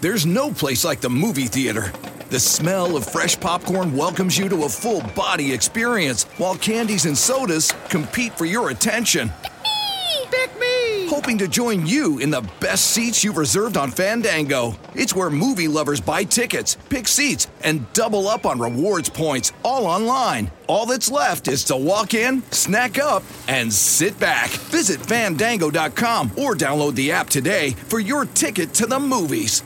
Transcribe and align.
There's 0.00 0.24
no 0.24 0.52
place 0.52 0.84
like 0.84 1.00
the 1.00 1.10
movie 1.10 1.48
theater. 1.48 1.92
The 2.30 2.38
smell 2.38 2.96
of 2.96 3.04
fresh 3.04 3.38
popcorn 3.40 3.96
welcomes 3.96 4.38
you 4.38 4.48
to 4.48 4.62
a 4.62 4.68
full 4.68 5.00
body 5.16 5.52
experience, 5.52 6.22
while 6.36 6.54
candies 6.54 7.04
and 7.04 7.18
sodas 7.18 7.72
compete 7.88 8.38
for 8.38 8.44
your 8.44 8.70
attention. 8.70 9.32
Pick 9.42 9.50
me! 9.64 10.26
Pick 10.30 10.60
me! 10.60 11.08
Hoping 11.08 11.36
to 11.38 11.48
join 11.48 11.84
you 11.84 12.18
in 12.20 12.30
the 12.30 12.48
best 12.60 12.92
seats 12.92 13.24
you've 13.24 13.38
reserved 13.38 13.76
on 13.76 13.90
Fandango. 13.90 14.78
It's 14.94 15.16
where 15.16 15.30
movie 15.30 15.66
lovers 15.66 16.00
buy 16.00 16.22
tickets, 16.22 16.76
pick 16.90 17.08
seats, 17.08 17.48
and 17.64 17.92
double 17.92 18.28
up 18.28 18.46
on 18.46 18.60
rewards 18.60 19.08
points, 19.08 19.50
all 19.64 19.84
online. 19.84 20.52
All 20.68 20.86
that's 20.86 21.10
left 21.10 21.48
is 21.48 21.64
to 21.64 21.76
walk 21.76 22.14
in, 22.14 22.44
snack 22.52 23.00
up, 23.00 23.24
and 23.48 23.72
sit 23.72 24.20
back. 24.20 24.50
Visit 24.50 25.00
fandango.com 25.00 26.30
or 26.36 26.54
download 26.54 26.94
the 26.94 27.10
app 27.10 27.28
today 27.28 27.70
for 27.70 27.98
your 27.98 28.26
ticket 28.26 28.72
to 28.74 28.86
the 28.86 29.00
movies. 29.00 29.64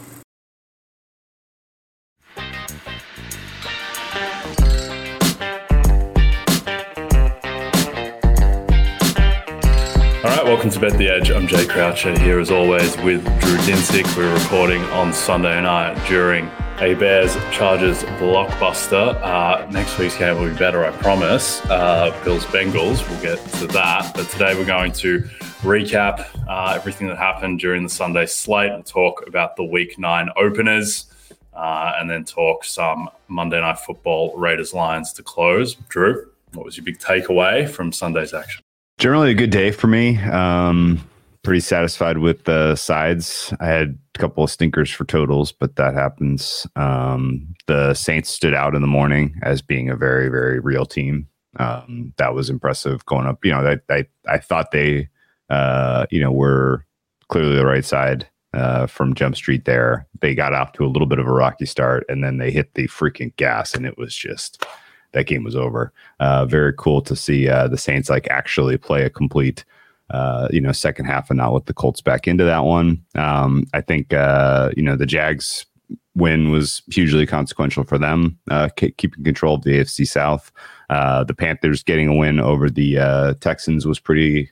Welcome 10.53 10.69
to 10.69 10.79
Bet 10.79 10.93
the 10.99 11.09
Edge. 11.09 11.31
I'm 11.31 11.47
Jay 11.47 11.65
Croucher 11.65 12.19
here 12.19 12.39
as 12.39 12.51
always 12.51 12.95
with 12.99 13.25
Drew 13.41 13.57
Dinsick. 13.61 14.15
We're 14.15 14.35
recording 14.35 14.83
on 14.91 15.15
Sunday 15.15 15.59
night 15.63 15.95
during 16.07 16.51
a 16.79 16.93
Bears 16.93 17.35
Chargers 17.53 18.03
blockbuster. 18.21 19.19
Uh, 19.23 19.67
next 19.71 19.97
week's 19.97 20.15
game 20.19 20.39
will 20.39 20.51
be 20.51 20.59
better, 20.59 20.85
I 20.85 20.91
promise. 20.91 21.65
Uh, 21.71 22.15
Bills 22.23 22.45
Bengals, 22.45 23.09
we'll 23.09 23.23
get 23.23 23.39
to 23.61 23.67
that. 23.69 24.13
But 24.15 24.29
today 24.29 24.55
we're 24.55 24.67
going 24.67 24.93
to 24.93 25.21
recap 25.63 26.27
uh, 26.47 26.75
everything 26.77 27.09
that 27.09 27.17
happened 27.17 27.59
during 27.59 27.83
the 27.83 27.89
Sunday 27.89 28.27
slate. 28.27 28.73
We'll 28.73 28.83
talk 28.83 29.27
about 29.27 29.57
the 29.57 29.65
week 29.65 29.99
nine 29.99 30.29
openers 30.37 31.07
uh, 31.55 31.95
and 31.97 32.11
then 32.11 32.27
talk 32.27 32.65
some 32.65 33.09
Monday 33.27 33.59
Night 33.59 33.79
Football 33.79 34.37
Raiders 34.37 34.75
Lions 34.75 35.15
to 35.15 35.23
close. 35.23 35.77
Drew, 35.89 36.29
what 36.53 36.67
was 36.67 36.77
your 36.77 36.85
big 36.85 36.99
takeaway 36.99 37.67
from 37.67 37.91
Sunday's 37.91 38.35
action? 38.35 38.63
Generally, 39.03 39.33
a 39.33 39.35
good 39.35 39.51
day 39.51 39.73
for 39.73 39.89
me. 39.89 40.17
Um, 40.19 41.05
pretty 41.43 41.59
satisfied 41.59 42.19
with 42.19 42.45
the 42.45 42.77
sides. 42.77 43.53
I 43.59 43.67
had 43.67 43.99
a 44.15 44.19
couple 44.21 44.45
of 44.45 44.51
stinkers 44.51 44.93
for 44.93 45.05
totals, 45.05 45.51
but 45.51 45.75
that 45.75 45.95
happens. 45.95 46.69
Um, 46.77 47.53
the 47.67 47.95
Saints 47.95 48.31
stood 48.31 48.55
out 48.55 48.77
in 48.77 48.81
the 48.81 48.87
morning 48.87 49.35
as 49.43 49.61
being 49.61 49.91
a 49.91 49.97
very, 49.97 50.29
very 50.29 50.61
real 50.61 50.87
team. 50.87 51.27
Um, 51.57 52.15
that 52.19 52.33
was 52.33 52.49
impressive 52.49 53.05
going 53.07 53.27
up. 53.27 53.45
You 53.45 53.51
know, 53.51 53.77
I 53.91 53.93
I, 53.93 54.07
I 54.29 54.39
thought 54.39 54.71
they, 54.71 55.09
uh, 55.51 56.07
you 56.13 56.21
know, 56.21 56.31
were 56.31 56.87
clearly 57.27 57.57
the 57.57 57.67
right 57.67 57.85
side 57.85 58.29
uh, 58.55 58.87
from 58.87 59.17
Jump 59.17 59.35
Street. 59.35 59.65
There, 59.65 60.07
they 60.21 60.37
got 60.37 60.55
off 60.55 60.75
to 60.75 60.85
a 60.85 60.87
little 60.87 61.09
bit 61.09 61.19
of 61.19 61.27
a 61.27 61.33
rocky 61.33 61.67
start, 61.67 62.05
and 62.09 62.23
then 62.23 62.39
they 62.39 62.53
hit 62.53 62.75
the 62.75 62.87
freaking 62.87 63.35
gas, 63.35 63.75
and 63.75 63.85
it 63.85 63.99
was 63.99 64.15
just 64.15 64.65
that 65.13 65.27
game 65.27 65.45
was 65.45 65.57
over. 65.57 65.93
Uh, 66.21 66.47
very 66.47 66.73
cool 66.77 67.01
to 67.03 67.15
see 67.17 67.49
uh, 67.49 67.69
the 67.69 67.79
Saints 67.79 68.11
like 68.11 68.27
actually 68.29 68.77
play 68.77 69.05
a 69.05 69.11
complete, 69.11 69.65
uh, 70.11 70.49
you 70.51 70.61
know, 70.61 70.73
second 70.73 71.07
half 71.07 71.31
and 71.31 71.39
not 71.39 71.53
let 71.53 71.67
the 71.67 71.75
Colts 71.75 72.01
back 72.01 72.27
into 72.27 72.45
that 72.45 72.65
one. 72.65 73.03
Um, 73.15 73.67
I 73.73 73.81
think 73.81 74.13
uh, 74.13 74.71
you 74.77 74.83
know 74.83 74.97
the 74.97 75.07
Jags 75.07 75.67
win 76.15 76.51
was 76.51 76.83
hugely 76.91 77.27
consequential 77.27 77.85
for 77.85 77.99
them, 77.99 78.39
uh, 78.51 78.69
k- 78.77 78.91
keeping 78.93 79.25
control 79.25 79.55
of 79.55 79.63
the 79.63 79.79
AFC 79.79 80.07
South. 80.07 80.53
Uh, 80.91 81.25
the 81.25 81.35
Panthers 81.35 81.83
getting 81.83 82.09
a 82.09 82.15
win 82.15 82.39
over 82.39 82.69
the 82.69 83.37
Texans 83.41 83.87
was 83.87 83.99
pretty 83.99 84.51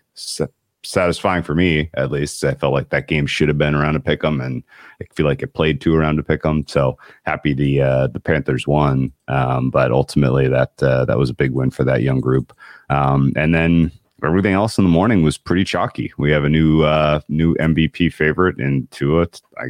satisfying 0.82 1.42
for 1.42 1.54
me 1.54 1.90
at 1.94 2.10
least. 2.10 2.44
I 2.44 2.54
felt 2.54 2.72
like 2.72 2.90
that 2.90 3.08
game 3.08 3.26
should 3.26 3.48
have 3.48 3.58
been 3.58 3.74
around 3.74 3.94
to 3.94 4.00
pick 4.00 4.22
them, 4.22 4.40
and 4.40 4.62
I 5.00 5.06
feel 5.14 5.26
like 5.26 5.42
it 5.42 5.54
played 5.54 5.80
two 5.80 5.94
around 5.94 6.16
to 6.16 6.22
pick 6.22 6.42
them. 6.42 6.64
So 6.66 6.98
happy 7.24 7.54
the 7.54 7.82
uh, 7.82 8.06
the 8.08 8.20
Panthers 8.20 8.66
won, 8.66 9.12
um, 9.28 9.70
but 9.70 9.92
ultimately 9.92 10.48
that 10.48 10.82
uh, 10.82 11.04
that 11.04 11.18
was 11.18 11.30
a 11.30 11.34
big 11.34 11.52
win 11.52 11.70
for 11.70 11.84
that 11.84 12.02
young 12.02 12.20
group. 12.20 12.56
Um, 12.88 13.32
and 13.36 13.54
then 13.54 13.92
everything 14.24 14.54
else 14.54 14.78
in 14.78 14.84
the 14.84 14.90
morning 14.90 15.22
was 15.22 15.38
pretty 15.38 15.64
chalky. 15.64 16.12
We 16.18 16.30
have 16.32 16.44
a 16.44 16.48
new 16.48 16.82
uh, 16.82 17.20
new 17.28 17.54
MVP 17.56 18.12
favorite 18.12 18.58
in 18.58 18.88
Tua. 18.90 19.26
I 19.58 19.68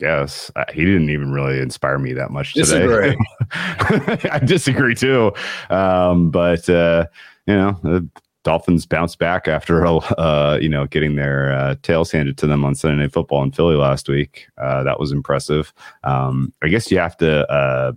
guess 0.00 0.50
uh, 0.54 0.64
he 0.72 0.84
didn't 0.84 1.10
even 1.10 1.32
really 1.32 1.58
inspire 1.58 1.98
me 1.98 2.12
that 2.12 2.30
much 2.30 2.54
today. 2.54 3.16
I 3.50 4.40
disagree 4.44 4.94
too, 4.94 5.32
um, 5.70 6.30
but 6.30 6.68
uh, 6.68 7.06
you 7.46 7.54
know 7.54 8.08
Dolphins 8.46 8.86
bounced 8.86 9.18
back 9.18 9.48
after 9.48 9.84
uh, 9.84 10.56
you 10.62 10.68
know 10.68 10.86
getting 10.86 11.16
their 11.16 11.52
uh, 11.52 11.74
tails 11.82 12.12
handed 12.12 12.38
to 12.38 12.46
them 12.46 12.64
on 12.64 12.76
Sunday 12.76 13.02
Night 13.02 13.12
Football 13.12 13.42
in 13.42 13.50
Philly 13.50 13.74
last 13.74 14.08
week. 14.08 14.46
Uh, 14.56 14.84
that 14.84 15.00
was 15.00 15.10
impressive. 15.10 15.74
Um, 16.04 16.52
I 16.62 16.68
guess 16.68 16.88
you 16.88 16.98
have 16.98 17.16
to 17.16 17.44
uh, 17.50 17.92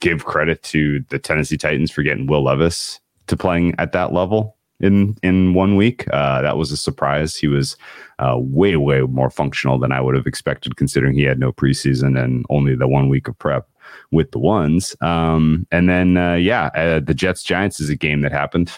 give 0.00 0.24
credit 0.24 0.64
to 0.64 1.04
the 1.10 1.20
Tennessee 1.20 1.56
Titans 1.56 1.92
for 1.92 2.02
getting 2.02 2.26
Will 2.26 2.42
Levis 2.42 2.98
to 3.28 3.36
playing 3.36 3.76
at 3.78 3.92
that 3.92 4.12
level 4.12 4.56
in 4.80 5.16
in 5.22 5.54
one 5.54 5.76
week. 5.76 6.04
Uh, 6.12 6.42
that 6.42 6.56
was 6.56 6.72
a 6.72 6.76
surprise. 6.76 7.36
He 7.36 7.46
was 7.46 7.76
uh, 8.18 8.38
way 8.40 8.74
way 8.74 9.02
more 9.02 9.30
functional 9.30 9.78
than 9.78 9.92
I 9.92 10.00
would 10.00 10.16
have 10.16 10.26
expected, 10.26 10.74
considering 10.74 11.14
he 11.14 11.22
had 11.22 11.38
no 11.38 11.52
preseason 11.52 12.20
and 12.20 12.44
only 12.50 12.74
the 12.74 12.88
one 12.88 13.08
week 13.08 13.28
of 13.28 13.38
prep 13.38 13.68
with 14.10 14.32
the 14.32 14.40
ones. 14.40 14.96
Um, 15.00 15.64
and 15.70 15.88
then 15.88 16.16
yeah, 16.42 16.98
the 16.98 17.14
Jets 17.14 17.44
Giants 17.44 17.78
is 17.78 17.88
a 17.88 17.94
game 17.94 18.22
that 18.22 18.32
happened. 18.32 18.76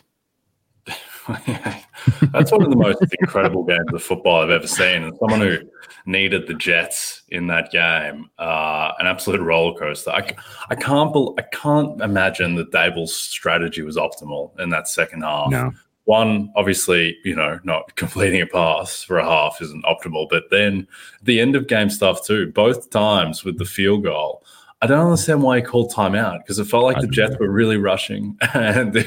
That's 2.32 2.52
one 2.52 2.62
of 2.62 2.70
the 2.70 2.76
most 2.76 3.02
incredible 3.20 3.64
games 3.64 3.92
of 3.92 4.02
football 4.02 4.42
I've 4.42 4.50
ever 4.50 4.66
seen. 4.66 5.04
And 5.04 5.16
someone 5.18 5.40
who 5.40 5.58
needed 6.06 6.46
the 6.46 6.54
Jets 6.54 7.22
in 7.28 7.46
that 7.48 7.70
game, 7.70 8.30
uh, 8.38 8.92
an 8.98 9.06
absolute 9.06 9.40
roller 9.40 9.78
coaster. 9.78 10.10
I, 10.10 10.34
I 10.70 10.74
can't 10.74 11.12
be, 11.12 11.28
I 11.38 11.42
can't 11.42 12.00
imagine 12.00 12.54
that 12.56 12.70
Daboll's 12.70 13.14
strategy 13.14 13.82
was 13.82 13.96
optimal 13.96 14.58
in 14.58 14.70
that 14.70 14.88
second 14.88 15.22
half. 15.22 15.50
No. 15.50 15.72
One, 16.04 16.50
obviously, 16.56 17.18
you 17.24 17.36
know, 17.36 17.60
not 17.62 17.94
completing 17.96 18.40
a 18.40 18.46
pass 18.46 19.02
for 19.02 19.18
a 19.18 19.24
half 19.24 19.60
isn't 19.60 19.84
optimal, 19.84 20.28
but 20.28 20.44
then 20.50 20.88
the 21.22 21.40
end 21.40 21.54
of 21.54 21.66
game 21.66 21.90
stuff 21.90 22.24
too. 22.24 22.50
Both 22.52 22.90
times 22.90 23.44
with 23.44 23.58
the 23.58 23.64
field 23.64 24.04
goal, 24.04 24.44
I 24.82 24.86
don't 24.86 25.06
understand 25.06 25.42
why 25.42 25.56
he 25.56 25.62
called 25.62 25.92
timeout 25.92 26.38
because 26.38 26.58
it 26.58 26.64
felt 26.64 26.84
like 26.84 27.00
the 27.00 27.06
Jets 27.06 27.36
were 27.38 27.50
really 27.50 27.76
rushing, 27.76 28.38
and 28.54 28.96
it 28.96 29.04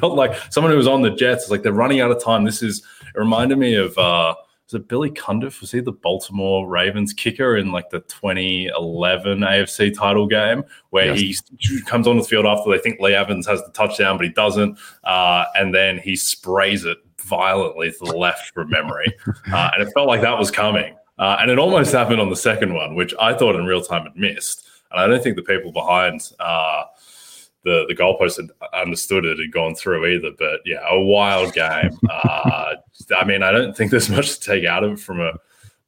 felt 0.00 0.14
like 0.14 0.34
someone 0.50 0.72
who 0.72 0.76
was 0.76 0.88
on 0.88 1.02
the 1.02 1.10
Jets. 1.10 1.48
Like 1.48 1.62
they're 1.62 1.72
running 1.72 2.00
out 2.00 2.10
of 2.10 2.22
time. 2.22 2.44
This 2.44 2.62
is 2.62 2.78
it 3.14 3.18
reminded 3.18 3.58
me 3.58 3.76
of 3.76 3.96
uh, 3.96 4.34
was 4.72 4.80
it 4.80 4.88
Billy 4.88 5.10
Cundiff? 5.10 5.60
Was 5.60 5.70
he 5.70 5.80
the 5.80 5.92
Baltimore 5.92 6.66
Ravens 6.68 7.12
kicker 7.12 7.56
in 7.56 7.70
like 7.70 7.90
the 7.90 8.00
2011 8.00 9.40
AFC 9.40 9.96
title 9.96 10.26
game 10.26 10.64
where 10.90 11.14
yes. 11.14 11.42
he 11.58 11.82
comes 11.82 12.08
on 12.08 12.16
the 12.16 12.24
field 12.24 12.46
after 12.46 12.70
they 12.70 12.78
think 12.78 12.98
Lee 12.98 13.14
Evans 13.14 13.46
has 13.46 13.62
the 13.62 13.70
touchdown, 13.70 14.16
but 14.16 14.24
he 14.24 14.32
doesn't, 14.32 14.78
uh, 15.04 15.44
and 15.54 15.74
then 15.74 15.98
he 15.98 16.16
sprays 16.16 16.84
it 16.84 16.98
violently 17.20 17.92
to 17.92 17.98
the 18.00 18.16
left 18.16 18.52
from 18.54 18.70
memory, 18.70 19.14
uh, 19.52 19.70
and 19.74 19.86
it 19.86 19.92
felt 19.92 20.08
like 20.08 20.22
that 20.22 20.38
was 20.38 20.50
coming. 20.50 20.96
Uh, 21.18 21.36
and 21.40 21.50
it 21.50 21.58
almost 21.58 21.92
happened 21.92 22.20
on 22.20 22.30
the 22.30 22.36
second 22.36 22.74
one, 22.74 22.96
which 22.96 23.14
I 23.20 23.34
thought 23.34 23.54
in 23.54 23.66
real 23.66 23.82
time 23.82 24.04
had 24.04 24.16
missed. 24.16 24.68
And 24.92 25.00
I 25.00 25.06
don't 25.06 25.22
think 25.22 25.36
the 25.36 25.42
people 25.42 25.72
behind 25.72 26.30
uh, 26.38 26.84
the 27.64 27.84
the 27.88 27.94
goalpost 27.94 28.36
had 28.36 28.50
understood 28.74 29.24
it 29.24 29.38
had 29.38 29.52
gone 29.52 29.74
through 29.74 30.06
either. 30.06 30.30
But 30.38 30.60
yeah, 30.64 30.80
a 30.88 31.00
wild 31.00 31.52
game. 31.54 31.98
uh, 32.10 32.74
I 33.16 33.24
mean, 33.24 33.42
I 33.42 33.52
don't 33.52 33.76
think 33.76 33.90
there's 33.90 34.10
much 34.10 34.38
to 34.38 34.40
take 34.40 34.64
out 34.64 34.84
of 34.84 34.92
it 34.92 35.00
from 35.00 35.20
a 35.20 35.32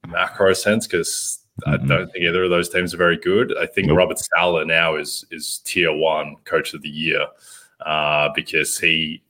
macro 0.08 0.52
sense 0.52 0.86
because 0.86 1.40
mm-hmm. 1.66 1.84
I 1.84 1.86
don't 1.86 2.10
think 2.12 2.24
either 2.24 2.44
of 2.44 2.50
those 2.50 2.68
teams 2.68 2.94
are 2.94 2.98
very 2.98 3.18
good. 3.18 3.56
I 3.56 3.66
think. 3.66 3.90
Robert 3.90 4.18
Saleh 4.18 4.66
now 4.66 4.96
is 4.96 5.24
is 5.30 5.60
tier 5.64 5.92
one 5.92 6.36
coach 6.44 6.74
of 6.74 6.82
the 6.82 6.88
year 6.88 7.26
uh, 7.84 8.30
because 8.34 8.78
he 8.78 9.22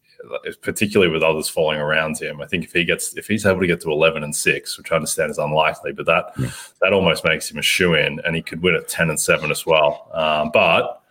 particularly 0.60 1.12
with 1.12 1.22
others 1.22 1.48
falling 1.48 1.78
around 1.78 2.18
him. 2.18 2.40
I 2.40 2.46
think 2.46 2.64
if 2.64 2.72
he 2.72 2.84
gets 2.84 3.16
if 3.16 3.26
he's 3.26 3.46
able 3.46 3.60
to 3.60 3.66
get 3.66 3.80
to 3.82 3.90
eleven 3.90 4.24
and 4.24 4.34
six, 4.34 4.76
which 4.78 4.92
I 4.92 4.96
understand 4.96 5.30
is 5.30 5.38
unlikely, 5.38 5.92
but 5.92 6.06
that 6.06 6.32
yeah. 6.38 6.50
that 6.82 6.92
almost 6.92 7.24
makes 7.24 7.50
him 7.50 7.58
a 7.58 7.62
shoe 7.62 7.94
in, 7.94 8.20
and 8.20 8.34
he 8.34 8.42
could 8.42 8.62
win 8.62 8.74
at 8.74 8.88
ten 8.88 9.10
and 9.10 9.20
seven 9.20 9.50
as 9.50 9.66
well. 9.66 10.10
Um, 10.12 10.50
but 10.52 11.02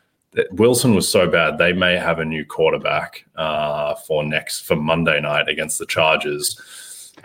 Wilson 0.51 0.95
was 0.95 1.07
so 1.07 1.29
bad 1.29 1.57
they 1.57 1.73
may 1.73 1.97
have 1.97 2.19
a 2.19 2.25
new 2.25 2.45
quarterback 2.45 3.25
uh, 3.35 3.95
for 3.95 4.23
next 4.23 4.61
for 4.61 4.75
Monday 4.75 5.19
night 5.21 5.47
against 5.47 5.79
the 5.79 5.85
Chargers. 5.85 6.59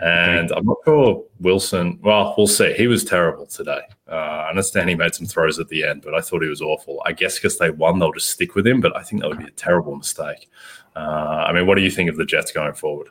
And 0.01 0.51
I'm 0.51 0.65
not 0.65 0.77
sure 0.85 1.25
Wilson. 1.41 1.99
Well, 2.01 2.33
we'll 2.37 2.47
see. 2.47 2.73
He 2.73 2.87
was 2.87 3.03
terrible 3.03 3.45
today. 3.45 3.81
Uh, 4.07 4.45
I 4.45 4.49
understand 4.49 4.87
he 4.87 4.95
made 4.95 5.13
some 5.13 5.25
throws 5.25 5.59
at 5.59 5.67
the 5.67 5.83
end, 5.83 6.03
but 6.03 6.13
I 6.13 6.21
thought 6.21 6.41
he 6.41 6.47
was 6.47 6.61
awful. 6.61 7.01
I 7.05 7.11
guess 7.11 7.35
because 7.35 7.57
they 7.57 7.69
won, 7.69 7.99
they'll 7.99 8.13
just 8.13 8.29
stick 8.29 8.55
with 8.55 8.65
him. 8.65 8.79
But 8.79 8.95
I 8.95 9.03
think 9.03 9.21
that 9.21 9.27
would 9.27 9.39
be 9.39 9.45
a 9.45 9.51
terrible 9.51 9.95
mistake. 9.95 10.49
Uh, 10.95 11.45
I 11.47 11.53
mean, 11.53 11.67
what 11.67 11.75
do 11.75 11.81
you 11.81 11.91
think 11.91 12.09
of 12.09 12.17
the 12.17 12.25
Jets 12.25 12.51
going 12.51 12.73
forward? 12.73 13.07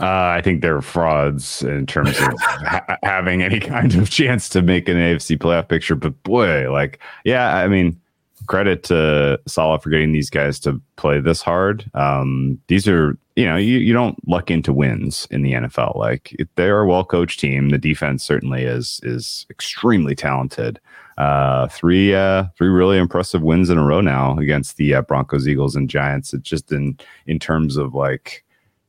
Uh, 0.00 0.34
I 0.36 0.40
think 0.42 0.62
they're 0.62 0.82
frauds 0.82 1.62
in 1.62 1.86
terms 1.86 2.18
of 2.18 2.34
ha- 2.40 2.98
having 3.02 3.42
any 3.42 3.60
kind 3.60 3.94
of 3.94 4.10
chance 4.10 4.48
to 4.50 4.62
make 4.62 4.88
an 4.88 4.96
AFC 4.96 5.38
playoff 5.38 5.68
picture. 5.68 5.94
But 5.94 6.20
boy, 6.24 6.70
like, 6.72 6.98
yeah, 7.24 7.56
I 7.56 7.68
mean, 7.68 8.00
credit 8.46 8.82
to 8.84 9.40
Saleh 9.46 9.82
for 9.82 9.90
getting 9.90 10.12
these 10.12 10.30
guys 10.30 10.58
to 10.60 10.80
play 10.96 11.20
this 11.20 11.42
hard. 11.42 11.88
Um, 11.94 12.60
these 12.66 12.88
are 12.88 13.16
you 13.36 13.46
know, 13.46 13.56
you, 13.56 13.78
you 13.78 13.92
don't 13.92 14.16
luck 14.28 14.50
into 14.50 14.72
wins 14.72 15.26
in 15.30 15.42
the 15.42 15.52
NFL. 15.52 15.96
Like 15.96 16.36
they're 16.56 16.80
a 16.80 16.86
well 16.86 17.04
coached 17.04 17.40
team. 17.40 17.70
The 17.70 17.78
defense 17.78 18.22
certainly 18.22 18.64
is 18.64 19.00
is 19.02 19.46
extremely 19.50 20.14
talented. 20.14 20.80
Uh, 21.18 21.68
three 21.68 22.14
uh, 22.14 22.44
three 22.56 22.68
really 22.68 22.98
impressive 22.98 23.42
wins 23.42 23.70
in 23.70 23.78
a 23.78 23.84
row 23.84 24.00
now 24.00 24.36
against 24.38 24.76
the 24.76 24.94
uh, 24.94 25.02
Broncos, 25.02 25.46
Eagles, 25.46 25.76
and 25.76 25.90
Giants. 25.90 26.32
It's 26.32 26.48
just 26.48 26.72
in 26.72 26.98
in 27.26 27.38
terms 27.38 27.76
of 27.76 27.94
like, 27.94 28.44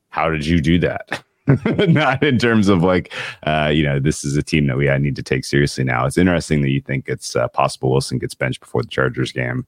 how 0.10 0.30
did 0.30 0.46
you 0.46 0.62
do 0.62 0.80
that? 0.80 1.24
Not 1.90 2.24
in 2.24 2.38
terms 2.38 2.70
of 2.70 2.84
like, 2.84 3.14
uh, 3.46 3.70
you 3.74 3.84
know, 3.84 4.00
this 4.00 4.24
is 4.24 4.38
a 4.38 4.44
team 4.44 4.68
that 4.68 4.78
we 4.78 4.90
I 4.90 4.98
need 4.98 5.16
to 5.18 5.24
take 5.24 5.44
seriously 5.44 5.84
now. 5.84 6.06
It's 6.06 6.18
interesting 6.18 6.62
that 6.62 6.70
you 6.70 6.82
think 6.82 7.10
it's 7.10 7.36
uh, 7.36 7.50
possible 7.50 7.92
Wilson 7.92 8.18
gets 8.18 8.34
benched 8.34 8.62
before 8.62 8.82
the 8.82 8.88
Chargers 8.88 9.32
game. 9.32 9.68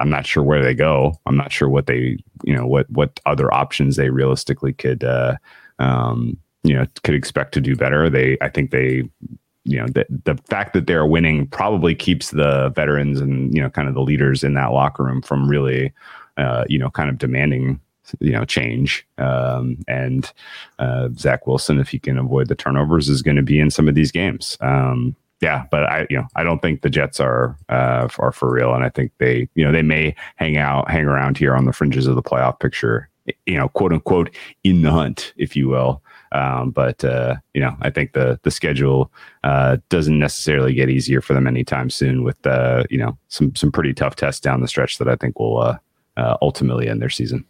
I'm 0.00 0.10
not 0.10 0.26
sure 0.26 0.42
where 0.42 0.62
they 0.62 0.74
go. 0.74 1.14
I'm 1.26 1.36
not 1.36 1.52
sure 1.52 1.68
what 1.68 1.86
they, 1.86 2.18
you 2.42 2.54
know, 2.54 2.66
what 2.66 2.90
what 2.90 3.20
other 3.26 3.52
options 3.52 3.96
they 3.96 4.10
realistically 4.10 4.72
could, 4.72 5.04
uh, 5.04 5.36
um, 5.78 6.38
you 6.62 6.74
know, 6.74 6.86
could 7.02 7.14
expect 7.14 7.52
to 7.54 7.60
do 7.60 7.76
better. 7.76 8.10
They, 8.10 8.36
I 8.40 8.48
think 8.48 8.70
they, 8.70 9.08
you 9.64 9.78
know, 9.78 9.86
the 9.86 10.06
the 10.24 10.36
fact 10.48 10.72
that 10.74 10.86
they're 10.86 11.06
winning 11.06 11.46
probably 11.46 11.94
keeps 11.94 12.30
the 12.30 12.70
veterans 12.70 13.20
and 13.20 13.54
you 13.54 13.62
know, 13.62 13.70
kind 13.70 13.88
of 13.88 13.94
the 13.94 14.02
leaders 14.02 14.44
in 14.44 14.54
that 14.54 14.72
locker 14.72 15.02
room 15.02 15.22
from 15.22 15.48
really, 15.48 15.92
uh, 16.36 16.64
you 16.68 16.78
know, 16.78 16.90
kind 16.90 17.08
of 17.08 17.18
demanding 17.18 17.80
you 18.20 18.32
know 18.32 18.44
change. 18.44 19.06
Um, 19.18 19.78
and 19.88 20.30
uh, 20.78 21.08
Zach 21.16 21.46
Wilson 21.46 21.78
if 21.78 21.88
he 21.88 21.98
can 21.98 22.18
avoid 22.18 22.48
the 22.48 22.54
turnovers 22.54 23.08
is 23.08 23.22
going 23.22 23.36
to 23.36 23.42
be 23.42 23.58
in 23.58 23.70
some 23.70 23.88
of 23.88 23.94
these 23.94 24.12
games. 24.12 24.56
Um, 24.60 25.16
yeah, 25.40 25.64
but 25.70 25.84
I 25.84 26.06
you 26.10 26.18
know 26.18 26.26
I 26.36 26.42
don't 26.42 26.60
think 26.62 26.82
the 26.82 26.90
Jets 26.90 27.20
are 27.20 27.56
uh, 27.68 28.08
are 28.18 28.32
for 28.32 28.50
real, 28.50 28.74
and 28.74 28.84
I 28.84 28.88
think 28.88 29.12
they 29.18 29.48
you 29.54 29.64
know 29.64 29.72
they 29.72 29.82
may 29.82 30.14
hang 30.36 30.56
out 30.56 30.90
hang 30.90 31.04
around 31.04 31.38
here 31.38 31.54
on 31.54 31.64
the 31.64 31.72
fringes 31.72 32.06
of 32.06 32.14
the 32.14 32.22
playoff 32.22 32.60
picture, 32.60 33.08
you 33.46 33.56
know, 33.56 33.68
quote 33.68 33.92
unquote 33.92 34.34
in 34.62 34.82
the 34.82 34.90
hunt, 34.90 35.32
if 35.36 35.56
you 35.56 35.68
will. 35.68 36.02
Um, 36.34 36.72
but 36.72 37.04
uh, 37.04 37.36
you 37.54 37.60
know, 37.60 37.76
I 37.80 37.90
think 37.90 38.12
the 38.12 38.38
the 38.42 38.50
schedule 38.50 39.10
uh, 39.44 39.78
doesn't 39.88 40.18
necessarily 40.18 40.74
get 40.74 40.90
easier 40.90 41.20
for 41.20 41.32
them 41.32 41.46
anytime 41.46 41.88
soon. 41.90 42.24
With 42.24 42.44
uh, 42.44 42.82
you 42.90 42.98
know 42.98 43.16
some 43.28 43.54
some 43.54 43.70
pretty 43.70 43.94
tough 43.94 44.16
tests 44.16 44.40
down 44.40 44.60
the 44.60 44.68
stretch 44.68 44.98
that 44.98 45.08
I 45.08 45.14
think 45.14 45.38
will 45.38 45.58
uh, 45.60 45.78
uh, 46.16 46.36
ultimately 46.42 46.88
end 46.88 47.00
their 47.00 47.08
season. 47.08 47.44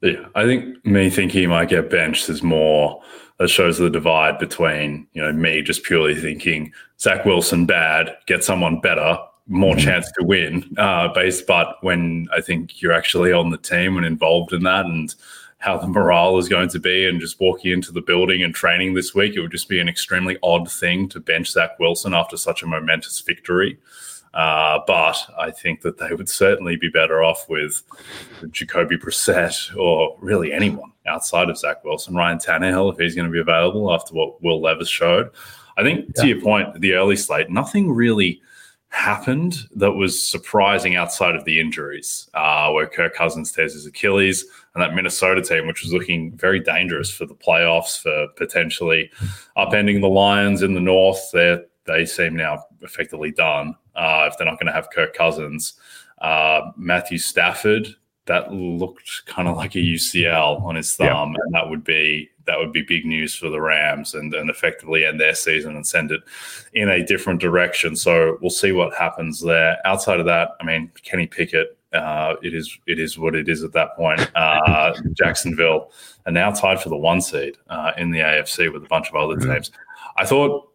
Yeah, 0.00 0.24
I 0.36 0.44
think 0.44 0.84
me 0.86 1.10
thinking 1.10 1.40
he 1.40 1.46
might 1.48 1.68
get 1.68 1.90
benched 1.90 2.28
is 2.28 2.42
more 2.42 3.02
that 3.38 3.48
shows 3.48 3.78
the 3.78 3.90
divide 3.90 4.38
between 4.38 5.08
you 5.12 5.20
know 5.20 5.32
me 5.32 5.60
just 5.60 5.82
purely 5.82 6.14
thinking 6.14 6.72
Zach 7.00 7.24
Wilson 7.24 7.66
bad, 7.66 8.16
get 8.26 8.44
someone 8.44 8.80
better, 8.80 9.18
more 9.48 9.74
mm-hmm. 9.74 9.84
chance 9.84 10.10
to 10.18 10.24
win. 10.24 10.72
Uh, 10.78 11.08
based, 11.08 11.48
but 11.48 11.78
when 11.80 12.28
I 12.32 12.40
think 12.40 12.80
you're 12.80 12.92
actually 12.92 13.32
on 13.32 13.50
the 13.50 13.58
team 13.58 13.96
and 13.96 14.06
involved 14.06 14.52
in 14.52 14.62
that, 14.62 14.86
and 14.86 15.12
how 15.60 15.76
the 15.76 15.86
morale 15.86 16.38
is 16.38 16.48
going 16.48 16.70
to 16.70 16.80
be, 16.80 17.06
and 17.06 17.20
just 17.20 17.38
walking 17.38 17.70
into 17.70 17.92
the 17.92 18.00
building 18.00 18.42
and 18.42 18.54
training 18.54 18.94
this 18.94 19.14
week, 19.14 19.34
it 19.36 19.40
would 19.40 19.50
just 19.52 19.68
be 19.68 19.78
an 19.78 19.88
extremely 19.88 20.38
odd 20.42 20.70
thing 20.70 21.08
to 21.10 21.20
bench 21.20 21.52
Zach 21.52 21.78
Wilson 21.78 22.14
after 22.14 22.36
such 22.36 22.62
a 22.62 22.66
momentous 22.66 23.20
victory. 23.20 23.78
Uh, 24.32 24.78
but 24.86 25.18
I 25.38 25.50
think 25.50 25.82
that 25.82 25.98
they 25.98 26.14
would 26.14 26.28
certainly 26.28 26.76
be 26.76 26.88
better 26.88 27.22
off 27.22 27.48
with 27.48 27.82
Jacoby 28.50 28.96
Brissett 28.96 29.76
or 29.76 30.16
really 30.20 30.52
anyone 30.52 30.92
outside 31.06 31.50
of 31.50 31.58
Zach 31.58 31.84
Wilson, 31.84 32.14
Ryan 32.14 32.38
Tannehill, 32.38 32.92
if 32.92 32.98
he's 32.98 33.14
going 33.14 33.26
to 33.26 33.32
be 33.32 33.40
available 33.40 33.92
after 33.92 34.14
what 34.14 34.42
Will 34.42 34.62
Levis 34.62 34.88
showed. 34.88 35.30
I 35.76 35.82
think 35.82 36.14
to 36.16 36.26
your 36.26 36.40
point, 36.40 36.80
the 36.80 36.94
early 36.94 37.16
slate, 37.16 37.50
nothing 37.50 37.90
really 37.90 38.40
happened 38.90 39.68
that 39.74 39.92
was 39.92 40.28
surprising 40.28 40.96
outside 40.96 41.34
of 41.34 41.44
the 41.44 41.60
injuries, 41.60 42.28
uh, 42.34 42.70
where 42.70 42.86
Kirk 42.86 43.14
Cousins 43.14 43.52
tears 43.52 43.72
his 43.72 43.86
Achilles 43.86 44.44
and 44.74 44.82
that 44.82 44.94
Minnesota 44.94 45.42
team, 45.42 45.66
which 45.66 45.82
was 45.82 45.92
looking 45.92 46.32
very 46.36 46.60
dangerous 46.60 47.10
for 47.10 47.24
the 47.24 47.34
playoffs, 47.34 48.00
for 48.00 48.26
potentially 48.36 49.10
upending 49.56 50.00
the 50.00 50.08
Lions 50.08 50.62
in 50.62 50.74
the 50.74 50.80
North. 50.80 51.30
They 51.32 51.62
they 51.84 52.04
seem 52.04 52.36
now 52.36 52.64
effectively 52.82 53.30
done 53.30 53.74
uh, 53.94 54.28
if 54.30 54.36
they're 54.36 54.46
not 54.46 54.58
going 54.58 54.66
to 54.66 54.72
have 54.72 54.90
Kirk 54.90 55.14
Cousins. 55.14 55.74
Uh, 56.20 56.70
Matthew 56.76 57.18
Stafford, 57.18 57.88
that 58.26 58.52
looked 58.52 59.24
kind 59.26 59.48
of 59.48 59.56
like 59.56 59.74
a 59.74 59.78
UCL 59.78 60.62
on 60.62 60.74
his 60.74 60.94
thumb, 60.94 61.30
yeah. 61.30 61.38
and 61.44 61.54
that 61.54 61.70
would 61.70 61.84
be 61.84 62.28
that 62.50 62.58
would 62.58 62.72
be 62.72 62.82
big 62.82 63.06
news 63.06 63.32
for 63.36 63.48
the 63.48 63.60
Rams 63.60 64.14
and, 64.14 64.34
and 64.34 64.50
effectively 64.50 65.04
end 65.04 65.20
their 65.20 65.36
season 65.36 65.76
and 65.76 65.86
send 65.86 66.10
it 66.10 66.20
in 66.72 66.88
a 66.88 67.06
different 67.06 67.40
direction. 67.40 67.94
So 67.94 68.38
we'll 68.40 68.50
see 68.50 68.72
what 68.72 68.92
happens 68.92 69.40
there. 69.40 69.78
Outside 69.84 70.18
of 70.18 70.26
that, 70.26 70.50
I 70.60 70.64
mean, 70.64 70.90
Kenny 71.04 71.28
Pickett, 71.28 71.78
uh, 71.92 72.34
it 72.42 72.52
is 72.52 72.76
it 72.88 72.98
is 72.98 73.16
what 73.18 73.36
it 73.36 73.48
is 73.48 73.62
at 73.62 73.72
that 73.74 73.94
point. 73.96 74.28
Uh, 74.34 74.92
Jacksonville 75.12 75.92
are 76.26 76.32
now 76.32 76.50
tied 76.50 76.80
for 76.80 76.88
the 76.88 76.96
one 76.96 77.20
seed 77.20 77.56
uh, 77.68 77.92
in 77.96 78.10
the 78.10 78.18
AFC 78.18 78.72
with 78.72 78.82
a 78.82 78.88
bunch 78.88 79.08
of 79.08 79.14
other 79.14 79.36
mm-hmm. 79.36 79.52
teams. 79.52 79.70
I 80.16 80.26
thought 80.26 80.68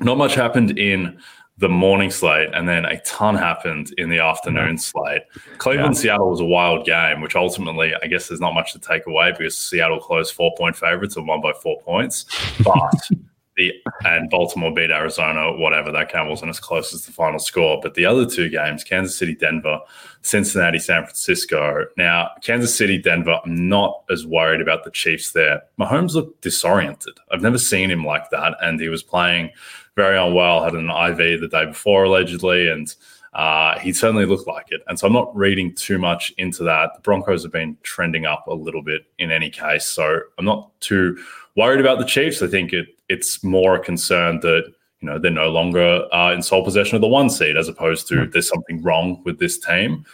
not 0.00 0.16
much 0.16 0.34
happened 0.34 0.78
in 0.78 1.20
the 1.60 1.68
morning 1.68 2.10
slate, 2.10 2.48
and 2.54 2.66
then 2.66 2.86
a 2.86 2.98
ton 3.02 3.36
happened 3.36 3.92
in 3.98 4.08
the 4.08 4.18
afternoon 4.18 4.78
slate. 4.78 5.22
Cleveland 5.58 5.94
yeah. 5.94 6.00
Seattle 6.00 6.30
was 6.30 6.40
a 6.40 6.44
wild 6.44 6.86
game, 6.86 7.20
which 7.20 7.36
ultimately, 7.36 7.92
I 8.02 8.06
guess, 8.06 8.28
there's 8.28 8.40
not 8.40 8.54
much 8.54 8.72
to 8.72 8.78
take 8.78 9.06
away 9.06 9.32
because 9.36 9.56
Seattle 9.56 10.00
closed 10.00 10.34
four 10.34 10.52
point 10.56 10.74
favorites 10.74 11.16
and 11.16 11.28
won 11.28 11.42
by 11.42 11.52
four 11.52 11.80
points. 11.82 12.26
But 12.64 13.18
the 13.56 13.72
and 14.04 14.30
Baltimore 14.30 14.72
beat 14.72 14.90
Arizona, 14.90 15.52
whatever 15.52 15.92
that 15.92 16.10
game 16.10 16.28
wasn't 16.28 16.50
as 16.50 16.60
close 16.60 16.94
as 16.94 17.04
the 17.04 17.12
final 17.12 17.38
score. 17.38 17.78
But 17.82 17.94
the 17.94 18.06
other 18.06 18.24
two 18.24 18.48
games, 18.48 18.84
Kansas 18.84 19.16
City, 19.16 19.34
Denver, 19.34 19.80
Cincinnati, 20.22 20.78
San 20.78 21.04
Francisco. 21.04 21.86
Now, 21.96 22.30
Kansas 22.42 22.74
City, 22.74 22.96
Denver, 22.96 23.38
I'm 23.44 23.68
not 23.68 24.02
as 24.08 24.26
worried 24.26 24.60
about 24.60 24.84
the 24.84 24.90
Chiefs 24.90 25.32
there. 25.32 25.62
Mahomes 25.78 26.14
looked 26.14 26.40
disoriented. 26.42 27.18
I've 27.30 27.42
never 27.42 27.58
seen 27.58 27.90
him 27.90 28.04
like 28.04 28.30
that, 28.30 28.56
and 28.62 28.80
he 28.80 28.88
was 28.88 29.02
playing 29.02 29.50
very 30.00 30.18
unwell, 30.18 30.64
had 30.64 30.74
an 30.74 30.88
IV 30.88 31.40
the 31.40 31.48
day 31.48 31.66
before 31.66 32.04
allegedly, 32.04 32.70
and 32.70 32.94
uh, 33.34 33.78
he 33.78 33.92
certainly 33.92 34.24
looked 34.24 34.48
like 34.48 34.66
it. 34.70 34.80
And 34.88 34.98
so 34.98 35.06
I'm 35.06 35.12
not 35.12 35.34
reading 35.36 35.74
too 35.74 35.98
much 35.98 36.32
into 36.38 36.64
that. 36.64 36.94
The 36.94 37.00
Broncos 37.02 37.42
have 37.42 37.52
been 37.52 37.76
trending 37.82 38.24
up 38.24 38.46
a 38.46 38.54
little 38.54 38.82
bit 38.82 39.02
in 39.18 39.30
any 39.30 39.50
case, 39.50 39.84
so 39.84 40.20
I'm 40.38 40.46
not 40.46 40.70
too 40.80 41.22
worried 41.54 41.80
about 41.80 41.98
the 41.98 42.06
Chiefs. 42.06 42.40
I 42.42 42.46
think 42.46 42.72
it 42.72 42.86
it's 43.10 43.44
more 43.44 43.74
a 43.74 43.80
concern 43.80 44.40
that 44.40 44.72
you 45.00 45.08
know 45.08 45.18
they're 45.18 45.30
no 45.30 45.50
longer 45.50 46.06
uh, 46.14 46.32
in 46.32 46.42
sole 46.42 46.64
possession 46.64 46.94
of 46.94 47.02
the 47.02 47.08
one 47.08 47.28
seed, 47.28 47.58
as 47.58 47.68
opposed 47.68 48.08
to 48.08 48.26
there's 48.26 48.48
something 48.48 48.82
wrong 48.82 49.20
with 49.24 49.38
this 49.38 49.58
team. 49.58 50.04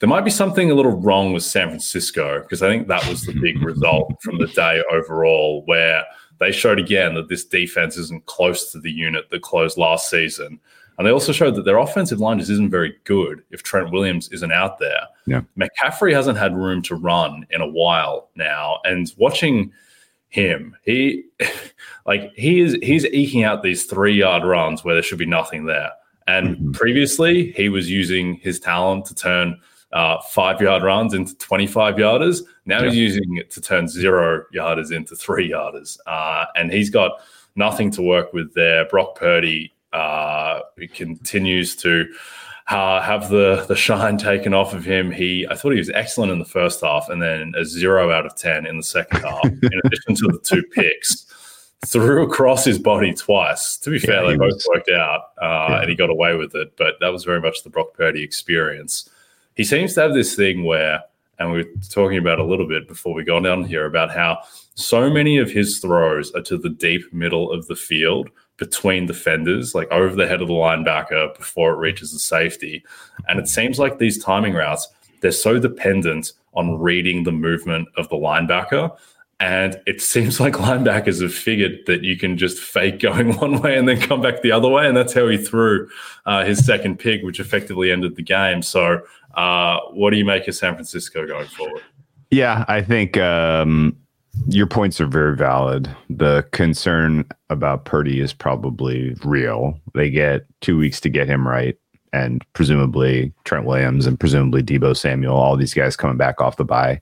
There 0.00 0.08
might 0.08 0.24
be 0.24 0.30
something 0.30 0.70
a 0.70 0.74
little 0.74 0.98
wrong 1.00 1.32
with 1.32 1.42
San 1.42 1.68
Francisco 1.68 2.40
because 2.40 2.62
I 2.62 2.68
think 2.68 2.88
that 2.88 3.06
was 3.06 3.22
the 3.22 3.38
big 3.40 3.62
result 3.62 4.12
from 4.22 4.38
the 4.38 4.48
day 4.48 4.82
overall, 4.92 5.62
where 5.64 6.04
they 6.40 6.52
showed 6.52 6.80
again 6.80 7.14
that 7.14 7.28
this 7.28 7.44
defense 7.44 7.96
isn't 7.96 8.26
close 8.26 8.72
to 8.72 8.80
the 8.80 8.90
unit 8.90 9.30
that 9.30 9.42
closed 9.42 9.78
last 9.78 10.10
season. 10.10 10.58
And 10.98 11.06
they 11.06 11.12
also 11.12 11.32
showed 11.32 11.54
that 11.54 11.64
their 11.64 11.78
offensive 11.78 12.18
line 12.18 12.38
just 12.38 12.50
isn't 12.50 12.70
very 12.70 12.94
good 13.04 13.42
if 13.50 13.62
Trent 13.62 13.90
Williams 13.90 14.28
isn't 14.30 14.52
out 14.52 14.78
there. 14.78 15.02
Yeah. 15.26 15.42
McCaffrey 15.58 16.12
hasn't 16.12 16.38
had 16.38 16.56
room 16.56 16.82
to 16.82 16.94
run 16.94 17.46
in 17.50 17.60
a 17.60 17.68
while 17.68 18.30
now. 18.34 18.80
And 18.84 19.10
watching 19.16 19.72
him, 20.28 20.76
he 20.84 21.24
like 22.06 22.32
he 22.36 22.60
is 22.60 22.74
he's 22.82 23.04
eking 23.06 23.44
out 23.44 23.62
these 23.62 23.84
three 23.84 24.14
yard 24.14 24.44
runs 24.44 24.84
where 24.84 24.94
there 24.94 25.02
should 25.02 25.18
be 25.18 25.26
nothing 25.26 25.66
there. 25.66 25.90
And 26.26 26.56
mm-hmm. 26.56 26.72
previously 26.72 27.52
he 27.52 27.68
was 27.68 27.90
using 27.90 28.34
his 28.36 28.60
talent 28.60 29.06
to 29.06 29.14
turn 29.14 29.58
uh, 29.92 30.20
five 30.20 30.60
yard 30.60 30.82
runs 30.82 31.14
into 31.14 31.36
25 31.38 31.96
yarders. 31.96 32.42
Now 32.64 32.82
yeah. 32.82 32.90
he's 32.90 33.16
using 33.16 33.36
it 33.36 33.50
to 33.52 33.60
turn 33.60 33.88
zero 33.88 34.44
yarders 34.54 34.92
into 34.92 35.16
three 35.16 35.50
yarders. 35.50 35.98
Uh, 36.06 36.46
and 36.56 36.72
he's 36.72 36.90
got 36.90 37.20
nothing 37.56 37.90
to 37.92 38.02
work 38.02 38.32
with 38.32 38.54
there. 38.54 38.86
Brock 38.86 39.16
Purdy 39.16 39.74
uh, 39.92 40.60
continues 40.94 41.74
to 41.76 42.06
uh, 42.68 43.02
have 43.02 43.30
the 43.30 43.64
the 43.66 43.74
shine 43.74 44.16
taken 44.16 44.54
off 44.54 44.72
of 44.72 44.84
him. 44.84 45.10
He, 45.10 45.46
I 45.50 45.56
thought 45.56 45.70
he 45.70 45.78
was 45.78 45.90
excellent 45.90 46.30
in 46.30 46.38
the 46.38 46.44
first 46.44 46.80
half, 46.82 47.08
and 47.08 47.20
then 47.20 47.52
a 47.56 47.64
zero 47.64 48.12
out 48.12 48.26
of 48.26 48.36
ten 48.36 48.64
in 48.64 48.76
the 48.76 48.82
second 48.84 49.22
half. 49.22 49.44
in 49.44 49.80
addition 49.84 50.14
to 50.14 50.28
the 50.28 50.38
two 50.44 50.62
picks, 50.72 51.26
threw 51.84 52.22
across 52.22 52.64
his 52.64 52.78
body 52.78 53.12
twice. 53.12 53.76
To 53.78 53.90
be 53.90 53.96
yeah, 53.96 54.06
fair, 54.06 54.26
they 54.28 54.36
both 54.36 54.52
was, 54.52 54.68
worked 54.72 54.90
out, 54.90 55.20
uh, 55.42 55.66
yeah. 55.70 55.80
and 55.80 55.90
he 55.90 55.96
got 55.96 56.10
away 56.10 56.36
with 56.36 56.54
it. 56.54 56.76
But 56.76 56.94
that 57.00 57.08
was 57.08 57.24
very 57.24 57.40
much 57.40 57.64
the 57.64 57.70
Brock 57.70 57.92
Purdy 57.94 58.22
experience 58.22 59.10
he 59.56 59.64
seems 59.64 59.94
to 59.94 60.02
have 60.02 60.14
this 60.14 60.34
thing 60.34 60.64
where, 60.64 61.02
and 61.38 61.52
we 61.52 61.60
are 61.60 61.72
talking 61.88 62.18
about 62.18 62.38
a 62.38 62.44
little 62.44 62.68
bit 62.68 62.86
before 62.86 63.14
we 63.14 63.24
got 63.24 63.40
down 63.40 63.64
here 63.64 63.86
about 63.86 64.10
how 64.10 64.38
so 64.74 65.10
many 65.10 65.38
of 65.38 65.50
his 65.50 65.78
throws 65.78 66.32
are 66.32 66.42
to 66.42 66.56
the 66.56 66.68
deep 66.68 67.12
middle 67.12 67.50
of 67.50 67.66
the 67.66 67.76
field 67.76 68.30
between 68.56 69.06
defenders, 69.06 69.74
like 69.74 69.90
over 69.90 70.14
the 70.14 70.26
head 70.26 70.42
of 70.42 70.48
the 70.48 70.54
linebacker 70.54 71.36
before 71.36 71.72
it 71.72 71.78
reaches 71.78 72.12
the 72.12 72.18
safety. 72.18 72.84
And 73.28 73.40
it 73.40 73.48
seems 73.48 73.78
like 73.78 73.98
these 73.98 74.22
timing 74.22 74.54
routes, 74.54 74.86
they're 75.22 75.32
so 75.32 75.58
dependent 75.58 76.32
on 76.54 76.78
reading 76.78 77.24
the 77.24 77.32
movement 77.32 77.88
of 77.96 78.08
the 78.08 78.16
linebacker 78.16 78.96
and 79.40 79.80
it 79.86 80.02
seems 80.02 80.38
like 80.38 80.54
linebackers 80.54 81.22
have 81.22 81.34
figured 81.34 81.80
that 81.86 82.04
you 82.04 82.16
can 82.16 82.36
just 82.36 82.58
fake 82.58 83.00
going 83.00 83.36
one 83.38 83.60
way 83.62 83.76
and 83.76 83.88
then 83.88 83.98
come 83.98 84.20
back 84.20 84.42
the 84.42 84.52
other 84.52 84.68
way. 84.68 84.86
And 84.86 84.96
that's 84.96 85.14
how 85.14 85.26
he 85.28 85.38
threw 85.38 85.88
uh, 86.26 86.44
his 86.44 86.64
second 86.64 86.98
pick, 86.98 87.22
which 87.22 87.40
effectively 87.40 87.90
ended 87.90 88.16
the 88.16 88.22
game. 88.22 88.60
So, 88.60 89.00
uh, 89.34 89.80
what 89.92 90.10
do 90.10 90.18
you 90.18 90.24
make 90.24 90.46
of 90.46 90.54
San 90.54 90.74
Francisco 90.74 91.26
going 91.26 91.46
forward? 91.48 91.82
Yeah, 92.30 92.64
I 92.68 92.82
think 92.82 93.16
um, 93.16 93.96
your 94.46 94.66
points 94.66 95.00
are 95.00 95.06
very 95.06 95.36
valid. 95.36 95.88
The 96.10 96.46
concern 96.52 97.24
about 97.48 97.86
Purdy 97.86 98.20
is 98.20 98.32
probably 98.32 99.14
real. 99.24 99.80
They 99.94 100.10
get 100.10 100.44
two 100.60 100.76
weeks 100.76 101.00
to 101.00 101.08
get 101.08 101.28
him 101.28 101.46
right, 101.46 101.76
and 102.12 102.44
presumably 102.52 103.32
Trent 103.44 103.66
Williams 103.66 104.06
and 104.06 104.18
presumably 104.18 104.62
Deebo 104.62 104.96
Samuel, 104.96 105.34
all 105.34 105.56
these 105.56 105.74
guys 105.74 105.96
coming 105.96 106.16
back 106.16 106.40
off 106.40 106.56
the 106.56 106.64
bye. 106.64 107.00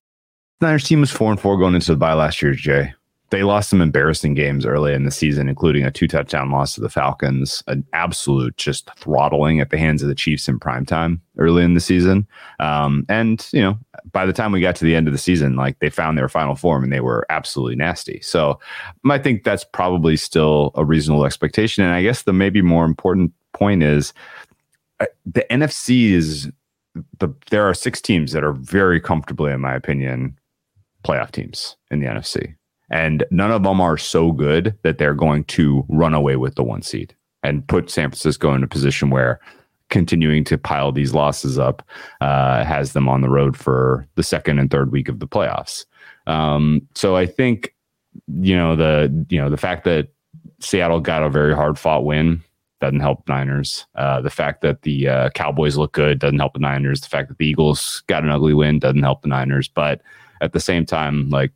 Niners 0.60 0.84
team 0.84 1.00
was 1.00 1.10
four 1.10 1.30
and 1.30 1.40
four 1.40 1.56
going 1.56 1.74
into 1.74 1.92
the 1.92 1.96
bye 1.96 2.14
last 2.14 2.42
year, 2.42 2.52
Jay 2.52 2.92
they 3.30 3.42
lost 3.42 3.68
some 3.68 3.82
embarrassing 3.82 4.34
games 4.34 4.64
early 4.64 4.94
in 4.94 5.04
the 5.04 5.10
season, 5.10 5.48
including 5.48 5.84
a 5.84 5.90
two 5.90 6.08
touchdown 6.08 6.50
loss 6.50 6.74
to 6.74 6.80
the 6.80 6.88
Falcons, 6.88 7.62
an 7.66 7.84
absolute 7.92 8.56
just 8.56 8.88
throttling 8.96 9.60
at 9.60 9.70
the 9.70 9.76
hands 9.76 10.02
of 10.02 10.08
the 10.08 10.14
Chiefs 10.14 10.48
in 10.48 10.58
prime 10.58 10.86
time 10.86 11.20
early 11.36 11.62
in 11.62 11.74
the 11.74 11.80
season. 11.80 12.26
Um, 12.58 13.04
and, 13.08 13.46
you 13.52 13.60
know, 13.60 13.78
by 14.12 14.24
the 14.24 14.32
time 14.32 14.50
we 14.50 14.60
got 14.60 14.76
to 14.76 14.84
the 14.84 14.96
end 14.96 15.08
of 15.08 15.12
the 15.12 15.18
season, 15.18 15.56
like 15.56 15.78
they 15.80 15.90
found 15.90 16.16
their 16.16 16.28
final 16.28 16.54
form 16.54 16.82
and 16.82 16.92
they 16.92 17.00
were 17.00 17.26
absolutely 17.28 17.76
nasty. 17.76 18.18
So 18.22 18.58
I 19.08 19.18
think 19.18 19.44
that's 19.44 19.64
probably 19.64 20.16
still 20.16 20.70
a 20.74 20.84
reasonable 20.84 21.26
expectation. 21.26 21.84
And 21.84 21.92
I 21.92 22.02
guess 22.02 22.22
the 22.22 22.32
maybe 22.32 22.62
more 22.62 22.86
important 22.86 23.32
point 23.52 23.82
is 23.82 24.14
uh, 25.00 25.06
the 25.26 25.44
NFC 25.50 26.12
is 26.12 26.50
the 27.18 27.28
there 27.50 27.68
are 27.68 27.74
six 27.74 28.00
teams 28.00 28.32
that 28.32 28.42
are 28.42 28.54
very 28.54 29.00
comfortably, 29.00 29.52
in 29.52 29.60
my 29.60 29.74
opinion, 29.74 30.38
playoff 31.04 31.30
teams 31.30 31.76
in 31.90 32.00
the 32.00 32.06
NFC 32.06 32.54
and 32.90 33.24
none 33.30 33.50
of 33.50 33.62
them 33.62 33.80
are 33.80 33.98
so 33.98 34.32
good 34.32 34.76
that 34.82 34.98
they're 34.98 35.14
going 35.14 35.44
to 35.44 35.84
run 35.88 36.14
away 36.14 36.36
with 36.36 36.54
the 36.54 36.64
one 36.64 36.82
seed 36.82 37.14
and 37.42 37.66
put 37.68 37.90
San 37.90 38.10
Francisco 38.10 38.54
in 38.54 38.62
a 38.62 38.68
position 38.68 39.10
where 39.10 39.40
continuing 39.90 40.44
to 40.44 40.58
pile 40.58 40.92
these 40.92 41.14
losses 41.14 41.58
up 41.58 41.82
uh, 42.20 42.64
has 42.64 42.92
them 42.92 43.08
on 43.08 43.20
the 43.20 43.28
road 43.28 43.56
for 43.56 44.06
the 44.16 44.22
second 44.22 44.58
and 44.58 44.70
third 44.70 44.92
week 44.92 45.08
of 45.08 45.18
the 45.18 45.28
playoffs. 45.28 45.84
Um, 46.26 46.86
so 46.94 47.16
I 47.16 47.26
think 47.26 47.74
you 48.26 48.56
know 48.56 48.74
the 48.74 49.26
you 49.28 49.40
know 49.40 49.48
the 49.48 49.56
fact 49.56 49.84
that 49.84 50.08
Seattle 50.60 51.00
got 51.00 51.22
a 51.22 51.30
very 51.30 51.54
hard 51.54 51.78
fought 51.78 52.04
win 52.04 52.42
doesn't 52.80 53.00
help 53.00 53.28
Niners. 53.28 53.86
Uh, 53.94 54.20
the 54.20 54.30
fact 54.30 54.60
that 54.62 54.82
the 54.82 55.08
uh, 55.08 55.30
Cowboys 55.30 55.76
look 55.76 55.92
good 55.92 56.18
doesn't 56.18 56.38
help 56.38 56.54
the 56.54 56.60
Niners. 56.60 57.00
The 57.00 57.08
fact 57.08 57.28
that 57.28 57.38
the 57.38 57.46
Eagles 57.46 58.02
got 58.06 58.24
an 58.24 58.30
ugly 58.30 58.54
win 58.54 58.78
doesn't 58.78 59.02
help 59.02 59.22
the 59.22 59.28
Niners. 59.28 59.68
But 59.68 60.00
at 60.40 60.52
the 60.52 60.60
same 60.60 60.86
time, 60.86 61.28
like 61.30 61.52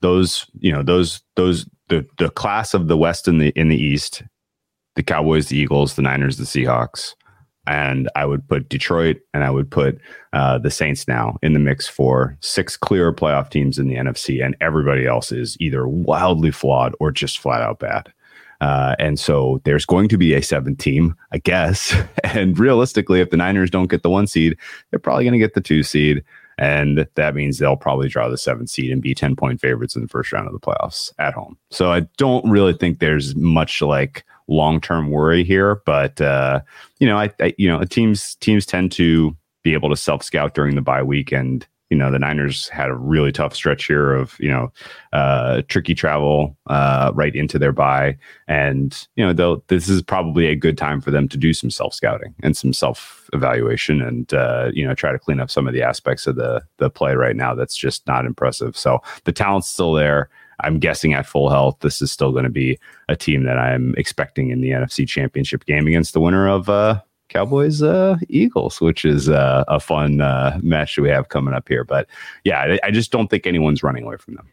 those 0.00 0.46
you 0.58 0.72
know 0.72 0.82
those 0.82 1.22
those 1.36 1.66
the 1.88 2.06
the 2.18 2.30
class 2.30 2.74
of 2.74 2.88
the 2.88 2.96
West 2.96 3.28
and 3.28 3.40
the 3.40 3.48
in 3.50 3.68
the 3.68 3.76
East, 3.76 4.22
the 4.96 5.02
Cowboys, 5.02 5.48
the 5.48 5.56
Eagles, 5.56 5.94
the 5.94 6.02
Niners, 6.02 6.36
the 6.36 6.44
Seahawks, 6.44 7.14
and 7.66 8.08
I 8.16 8.24
would 8.24 8.46
put 8.48 8.68
Detroit 8.68 9.18
and 9.34 9.44
I 9.44 9.50
would 9.50 9.70
put 9.70 10.00
uh, 10.32 10.58
the 10.58 10.70
Saints 10.70 11.06
now 11.06 11.36
in 11.42 11.52
the 11.52 11.58
mix 11.58 11.86
for 11.86 12.36
six 12.40 12.76
clear 12.76 13.12
playoff 13.12 13.50
teams 13.50 13.78
in 13.78 13.88
the 13.88 13.96
NFC, 13.96 14.44
and 14.44 14.56
everybody 14.60 15.06
else 15.06 15.32
is 15.32 15.56
either 15.60 15.86
wildly 15.86 16.50
flawed 16.50 16.94
or 17.00 17.12
just 17.12 17.38
flat 17.38 17.62
out 17.62 17.78
bad. 17.78 18.12
Uh, 18.60 18.96
and 18.98 19.20
so 19.20 19.60
there's 19.64 19.86
going 19.86 20.08
to 20.08 20.18
be 20.18 20.34
a 20.34 20.42
seventh 20.42 20.78
team, 20.78 21.14
I 21.32 21.38
guess. 21.38 21.94
And 22.24 22.58
realistically, 22.58 23.20
if 23.20 23.30
the 23.30 23.38
Niners 23.38 23.70
don't 23.70 23.90
get 23.90 24.02
the 24.02 24.10
one 24.10 24.26
seed, 24.26 24.58
they're 24.90 25.00
probably 25.00 25.24
going 25.24 25.32
to 25.32 25.38
get 25.38 25.54
the 25.54 25.62
two 25.62 25.82
seed. 25.82 26.22
And 26.58 27.06
that 27.14 27.34
means 27.34 27.58
they'll 27.58 27.76
probably 27.76 28.08
draw 28.08 28.28
the 28.28 28.36
seventh 28.36 28.70
seed 28.70 28.90
and 28.90 29.00
be 29.00 29.14
10 29.14 29.36
point 29.36 29.60
favorites 29.60 29.94
in 29.94 30.02
the 30.02 30.08
first 30.08 30.32
round 30.32 30.46
of 30.46 30.52
the 30.52 30.60
playoffs 30.60 31.12
at 31.18 31.34
home. 31.34 31.56
So 31.70 31.92
I 31.92 32.00
don't 32.16 32.48
really 32.48 32.72
think 32.72 32.98
there's 32.98 33.36
much 33.36 33.80
like 33.80 34.24
long 34.48 34.80
term 34.80 35.10
worry 35.10 35.44
here. 35.44 35.76
But, 35.86 36.20
uh, 36.20 36.60
you 36.98 37.06
know, 37.06 37.16
I, 37.16 37.30
I, 37.40 37.54
you 37.58 37.68
know, 37.68 37.82
teams, 37.84 38.34
teams 38.36 38.66
tend 38.66 38.92
to 38.92 39.36
be 39.62 39.72
able 39.72 39.88
to 39.90 39.96
self 39.96 40.22
scout 40.22 40.54
during 40.54 40.74
the 40.74 40.82
bye 40.82 41.02
week 41.02 41.32
and 41.32 41.66
you 41.90 41.96
know 41.96 42.10
the 42.10 42.18
Niners 42.18 42.68
had 42.68 42.90
a 42.90 42.94
really 42.94 43.32
tough 43.32 43.54
stretch 43.54 43.86
here 43.86 44.12
of 44.12 44.36
you 44.38 44.48
know 44.48 44.72
uh, 45.12 45.62
tricky 45.68 45.94
travel 45.94 46.56
uh, 46.66 47.12
right 47.14 47.34
into 47.34 47.58
their 47.58 47.72
bye, 47.72 48.16
and 48.46 49.06
you 49.16 49.24
know 49.24 49.32
they'll 49.32 49.64
this 49.68 49.88
is 49.88 50.02
probably 50.02 50.46
a 50.46 50.56
good 50.56 50.76
time 50.76 51.00
for 51.00 51.10
them 51.10 51.28
to 51.28 51.36
do 51.36 51.52
some 51.52 51.70
self 51.70 51.94
scouting 51.94 52.34
and 52.42 52.56
some 52.56 52.72
self 52.72 53.28
evaluation, 53.32 54.02
and 54.02 54.34
uh, 54.34 54.70
you 54.72 54.86
know 54.86 54.94
try 54.94 55.12
to 55.12 55.18
clean 55.18 55.40
up 55.40 55.50
some 55.50 55.66
of 55.66 55.74
the 55.74 55.82
aspects 55.82 56.26
of 56.26 56.36
the 56.36 56.62
the 56.76 56.90
play 56.90 57.14
right 57.14 57.36
now 57.36 57.54
that's 57.54 57.76
just 57.76 58.06
not 58.06 58.26
impressive. 58.26 58.76
So 58.76 59.00
the 59.24 59.32
talent's 59.32 59.68
still 59.68 59.92
there. 59.92 60.28
I'm 60.60 60.80
guessing 60.80 61.14
at 61.14 61.26
full 61.26 61.50
health, 61.50 61.78
this 61.80 62.02
is 62.02 62.10
still 62.10 62.32
going 62.32 62.44
to 62.44 62.50
be 62.50 62.78
a 63.08 63.14
team 63.14 63.44
that 63.44 63.58
I'm 63.58 63.94
expecting 63.96 64.50
in 64.50 64.60
the 64.60 64.70
NFC 64.70 65.06
Championship 65.06 65.64
game 65.66 65.86
against 65.86 66.14
the 66.14 66.20
winner 66.20 66.48
of 66.48 66.68
uh, 66.68 67.00
Cowboys 67.28 67.82
uh, 67.82 68.16
Eagles, 68.28 68.80
which 68.80 69.04
is 69.04 69.28
uh, 69.28 69.64
a 69.68 69.80
fun 69.80 70.20
uh, 70.20 70.58
match 70.62 70.96
that 70.96 71.02
we 71.02 71.10
have 71.10 71.28
coming 71.28 71.54
up 71.54 71.68
here. 71.68 71.84
But 71.84 72.08
yeah, 72.44 72.60
I, 72.60 72.88
I, 72.88 72.90
just 72.90 73.12
don't 73.12 73.28
think 73.28 73.46
anyone's 73.46 73.82
running 73.82 74.04
away 74.04 74.16
from 74.16 74.34
them. 74.34 74.48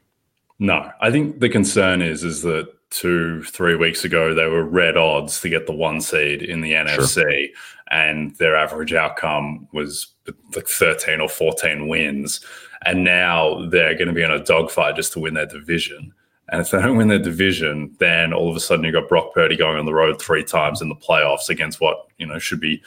No, 0.59 0.89
I 1.01 1.11
think 1.11 1.39
the 1.39 1.49
concern 1.49 2.01
is 2.01 2.23
is 2.23 2.41
that 2.43 2.69
two 2.89 3.43
three 3.43 3.75
weeks 3.75 4.05
ago 4.05 4.33
they 4.33 4.45
were 4.45 4.63
red 4.63 4.95
odds 4.95 5.41
to 5.41 5.49
get 5.49 5.65
the 5.65 5.73
one 5.73 5.99
seed 5.99 6.41
in 6.41 6.61
the 6.61 6.71
NFC, 6.71 7.13
sure. 7.13 7.47
and 7.91 8.35
their 8.37 8.55
average 8.55 8.93
outcome 8.93 9.67
was 9.73 10.13
like 10.55 10.67
thirteen 10.67 11.19
or 11.19 11.29
fourteen 11.29 11.87
wins, 11.87 12.45
and 12.85 13.03
now 13.03 13.65
they're 13.67 13.95
going 13.95 14.07
to 14.07 14.13
be 14.13 14.23
in 14.23 14.31
a 14.31 14.43
dogfight 14.43 14.95
just 14.95 15.13
to 15.13 15.19
win 15.19 15.33
their 15.33 15.45
division. 15.45 16.13
And 16.49 16.61
if 16.61 16.71
they 16.71 16.81
don't 16.81 16.97
win 16.97 17.07
their 17.07 17.19
division, 17.19 17.95
then 17.99 18.31
all 18.31 18.49
of 18.49 18.55
a 18.55 18.59
sudden 18.59 18.85
you've 18.85 18.93
got 18.93 19.09
Brock 19.09 19.33
Purdy 19.33 19.55
going 19.55 19.79
on 19.79 19.85
the 19.85 19.93
road 19.93 20.21
three 20.21 20.43
times 20.43 20.81
in 20.81 20.89
the 20.89 20.95
playoffs 20.95 21.49
against 21.49 21.81
what 21.81 22.07
you 22.17 22.25
know 22.25 22.39
should 22.39 22.59
be 22.59 22.81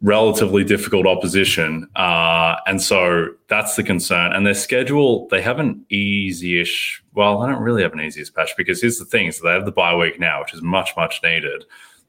relatively 0.00 0.64
difficult 0.64 1.06
opposition. 1.06 1.88
Uh, 1.96 2.56
and 2.66 2.80
so 2.80 3.28
that's 3.48 3.76
the 3.76 3.82
concern. 3.82 4.32
And 4.32 4.46
their 4.46 4.54
schedule, 4.54 5.28
they 5.28 5.42
have 5.42 5.58
an 5.58 5.84
easy-ish. 5.90 7.02
Well, 7.14 7.42
I 7.42 7.50
don't 7.50 7.62
really 7.62 7.82
have 7.82 7.92
an 7.92 8.00
easiest 8.00 8.34
patch 8.34 8.50
because 8.56 8.80
here's 8.80 8.98
the 8.98 9.04
thing: 9.04 9.26
is 9.26 9.40
they 9.40 9.50
have 9.50 9.64
the 9.64 9.72
bye 9.72 9.94
week 9.94 10.18
now, 10.18 10.40
which 10.40 10.54
is 10.54 10.62
much 10.62 10.90
much 10.96 11.20
needed. 11.22 11.64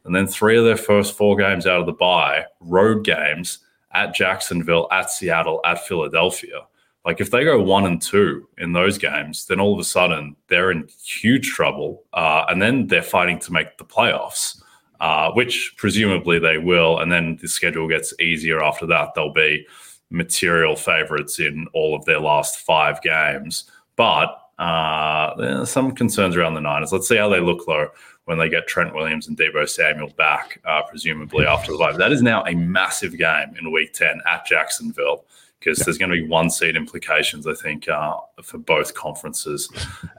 And 0.05 0.15
then 0.15 0.27
three 0.27 0.57
of 0.57 0.65
their 0.65 0.77
first 0.77 1.15
four 1.15 1.35
games 1.35 1.67
out 1.67 1.81
of 1.81 1.85
the 1.85 1.93
bye, 1.93 2.45
road 2.61 3.03
games 3.03 3.59
at 3.91 4.15
Jacksonville, 4.15 4.87
at 4.91 5.11
Seattle, 5.11 5.59
at 5.65 5.85
Philadelphia. 5.85 6.61
Like 7.05 7.21
if 7.21 7.31
they 7.31 7.43
go 7.43 7.61
one 7.61 7.85
and 7.85 8.01
two 8.01 8.47
in 8.57 8.73
those 8.73 8.97
games, 8.97 9.45
then 9.45 9.59
all 9.59 9.73
of 9.73 9.79
a 9.79 9.83
sudden 9.83 10.35
they're 10.47 10.71
in 10.71 10.87
huge 11.03 11.49
trouble, 11.49 12.03
uh, 12.13 12.45
and 12.49 12.61
then 12.61 12.87
they're 12.87 13.01
fighting 13.01 13.39
to 13.39 13.53
make 13.53 13.77
the 13.77 13.85
playoffs, 13.85 14.61
uh, 14.99 15.31
which 15.31 15.75
presumably 15.77 16.39
they 16.39 16.57
will. 16.57 16.99
And 16.99 17.11
then 17.11 17.37
the 17.41 17.47
schedule 17.47 17.87
gets 17.87 18.13
easier 18.19 18.61
after 18.61 18.85
that. 18.87 19.13
They'll 19.15 19.33
be 19.33 19.65
material 20.09 20.75
favorites 20.75 21.39
in 21.39 21.67
all 21.73 21.95
of 21.95 22.03
their 22.05 22.19
last 22.19 22.59
five 22.59 23.01
games, 23.01 23.71
but 23.95 24.35
uh, 24.59 25.63
some 25.65 25.93
concerns 25.93 26.35
around 26.35 26.53
the 26.55 26.61
Niners. 26.61 26.91
Let's 26.91 27.07
see 27.07 27.15
how 27.15 27.29
they 27.29 27.39
look 27.39 27.65
though 27.65 27.89
when 28.25 28.37
they 28.37 28.49
get 28.49 28.67
Trent 28.67 28.93
Williams 28.93 29.27
and 29.27 29.37
Deebo 29.37 29.67
Samuel 29.67 30.13
back, 30.17 30.61
uh, 30.65 30.83
presumably 30.83 31.45
after 31.45 31.71
the 31.71 31.77
bye. 31.77 31.93
That 31.93 32.11
is 32.11 32.21
now 32.21 32.43
a 32.43 32.53
massive 32.53 33.17
game 33.17 33.55
in 33.57 33.71
Week 33.71 33.93
Ten 33.93 34.21
at 34.29 34.45
Jacksonville 34.45 35.25
because 35.59 35.79
yeah. 35.79 35.85
there's 35.85 35.97
going 35.97 36.11
to 36.11 36.15
be 36.15 36.27
one 36.27 36.49
seed 36.49 36.75
implications, 36.75 37.45
I 37.45 37.53
think, 37.53 37.87
uh, 37.89 38.17
for 38.41 38.57
both 38.57 38.93
conferences 38.93 39.69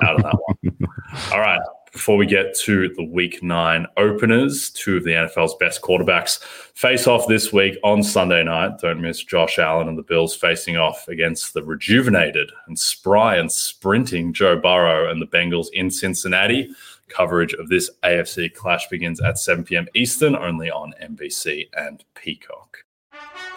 out 0.02 0.16
of 0.16 0.22
that 0.22 0.38
one. 0.46 0.76
All 1.32 1.40
right. 1.40 1.60
Before 1.92 2.16
we 2.16 2.26
get 2.26 2.54
to 2.60 2.88
the 2.94 3.02
week 3.02 3.42
nine 3.42 3.84
openers, 3.96 4.70
two 4.70 4.98
of 4.98 5.04
the 5.04 5.10
NFL's 5.10 5.56
best 5.56 5.82
quarterbacks 5.82 6.40
face 6.40 7.08
off 7.08 7.26
this 7.26 7.52
week 7.52 7.78
on 7.82 8.04
Sunday 8.04 8.44
night. 8.44 8.78
Don't 8.78 9.00
miss 9.00 9.24
Josh 9.24 9.58
Allen 9.58 9.88
and 9.88 9.98
the 9.98 10.04
Bills 10.04 10.36
facing 10.36 10.76
off 10.76 11.08
against 11.08 11.52
the 11.52 11.64
rejuvenated 11.64 12.52
and 12.68 12.78
spry 12.78 13.36
and 13.36 13.50
sprinting 13.50 14.32
Joe 14.32 14.56
Burrow 14.56 15.10
and 15.10 15.20
the 15.20 15.26
Bengals 15.26 15.66
in 15.72 15.90
Cincinnati. 15.90 16.70
Coverage 17.08 17.54
of 17.54 17.68
this 17.68 17.90
AFC 18.04 18.54
clash 18.54 18.88
begins 18.88 19.20
at 19.20 19.36
7 19.36 19.64
p.m. 19.64 19.88
Eastern, 19.96 20.36
only 20.36 20.70
on 20.70 20.94
NBC 21.02 21.70
and 21.76 22.04
Peacock 22.14 22.84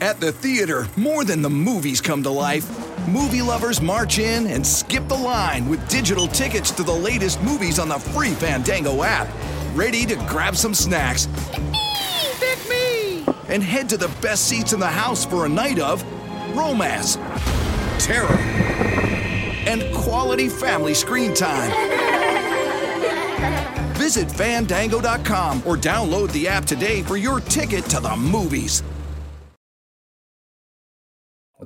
At 0.00 0.18
the 0.18 0.32
theater, 0.32 0.86
more 0.96 1.24
than 1.24 1.42
the 1.42 1.50
movies 1.50 2.00
come 2.00 2.22
to 2.22 2.30
life. 2.30 2.66
Movie 3.06 3.42
lovers 3.42 3.82
march 3.82 4.18
in 4.18 4.46
and 4.46 4.66
skip 4.66 5.06
the 5.08 5.14
line 5.14 5.68
with 5.68 5.86
digital 5.90 6.26
tickets 6.26 6.70
to 6.70 6.82
the 6.82 6.92
latest 6.92 7.42
movies 7.42 7.78
on 7.78 7.90
the 7.90 7.98
free 7.98 8.30
Fandango 8.30 9.02
app. 9.02 9.28
Ready 9.74 10.06
to 10.06 10.16
grab 10.26 10.56
some 10.56 10.72
snacks. 10.72 11.28
Pick 12.38 12.58
me! 12.70 13.26
And 13.48 13.62
head 13.62 13.90
to 13.90 13.98
the 13.98 14.08
best 14.22 14.48
seats 14.48 14.72
in 14.72 14.80
the 14.80 14.86
house 14.86 15.26
for 15.26 15.44
a 15.44 15.48
night 15.50 15.78
of 15.78 16.02
romance, 16.56 17.16
terror, 17.98 18.38
and 19.68 19.82
quality 19.94 20.48
family 20.48 20.94
screen 20.94 21.34
time. 21.34 21.70
Visit 23.98 24.32
fandango.com 24.32 25.58
or 25.66 25.76
download 25.76 26.32
the 26.32 26.48
app 26.48 26.64
today 26.64 27.02
for 27.02 27.18
your 27.18 27.40
ticket 27.40 27.84
to 27.84 28.00
the 28.00 28.16
movies. 28.16 28.82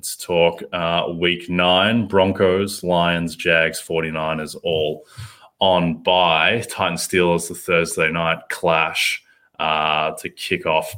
Let's 0.04 0.16
talk 0.16 0.62
uh, 0.70 1.06
week 1.18 1.48
nine 1.48 2.06
Broncos, 2.06 2.84
Lions, 2.84 3.34
Jags, 3.34 3.80
49ers 3.80 4.54
all 4.62 5.06
on 5.60 6.02
by. 6.02 6.60
Titans 6.68 7.08
Steelers, 7.08 7.48
the 7.48 7.54
Thursday 7.54 8.10
night 8.12 8.40
clash 8.50 9.24
uh, 9.58 10.10
to 10.18 10.28
kick 10.28 10.66
off 10.66 10.94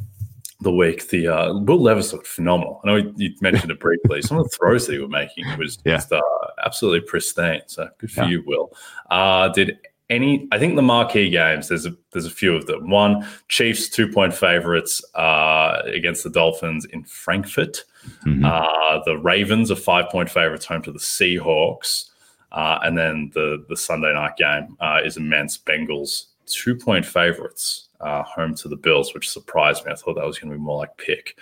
the 0.60 0.72
week. 0.72 1.08
The 1.08 1.28
uh, 1.28 1.54
Will 1.56 1.80
Levis 1.80 2.12
looked 2.12 2.26
phenomenal. 2.26 2.80
I 2.82 2.86
know 2.88 3.12
you 3.14 3.32
mentioned 3.40 3.70
it 3.70 3.78
briefly. 3.78 4.22
Some 4.22 4.38
of 4.38 4.50
the 4.50 4.56
throws 4.56 4.88
that 4.88 4.94
he 4.94 4.98
was 4.98 5.08
making 5.08 5.56
was 5.56 5.78
Yeah. 5.84 5.98
just 5.98 6.10
uh, 6.10 6.20
absolutely 6.64 7.02
pristine. 7.08 7.62
So 7.66 7.88
good 7.98 8.10
for 8.10 8.22
Yeah. 8.22 8.28
you, 8.30 8.42
Will. 8.44 8.72
Uh, 9.08 9.50
did 9.50 9.78
any? 10.10 10.46
I 10.52 10.58
think 10.58 10.76
the 10.76 10.82
marquee 10.82 11.30
games. 11.30 11.68
There's 11.68 11.86
a 11.86 11.94
there's 12.12 12.26
a 12.26 12.30
few 12.30 12.54
of 12.54 12.66
them. 12.66 12.90
One 12.90 13.26
Chiefs 13.48 13.88
two 13.88 14.08
point 14.10 14.34
favorites 14.34 15.02
uh, 15.14 15.82
against 15.86 16.25
the 16.25 16.30
Dolphins 16.30 16.84
in 16.86 17.04
Frankfurt. 17.04 17.84
Mhm. 18.25 18.44
Uh, 18.44 19.02
the 19.04 19.18
Ravens 19.18 19.70
are 19.70 19.76
five 19.76 20.08
point 20.10 20.30
favorites 20.30 20.64
home 20.66 20.82
to 20.82 20.92
the 20.92 20.98
Seahawks. 20.98 22.10
Uh, 22.52 22.78
and 22.82 22.96
then 22.96 23.30
the 23.34 23.64
the 23.68 23.76
Sunday 23.76 24.12
night 24.14 24.36
game 24.36 24.76
uh, 24.80 25.00
is 25.04 25.16
immense. 25.16 25.58
Bengals 25.58 26.26
two 26.46 26.76
point 26.76 27.04
favorites 27.04 27.88
uh, 28.00 28.22
home 28.22 28.54
to 28.54 28.68
the 28.68 28.76
Bills, 28.76 29.12
which 29.12 29.28
surprised 29.28 29.84
me. 29.84 29.92
I 29.92 29.96
thought 29.96 30.14
that 30.14 30.25
was 30.25 30.38
going 30.38 30.52
to 30.52 30.56
be 30.56 30.62
more 30.62 30.78
like 30.78 30.96
pick. 30.96 31.38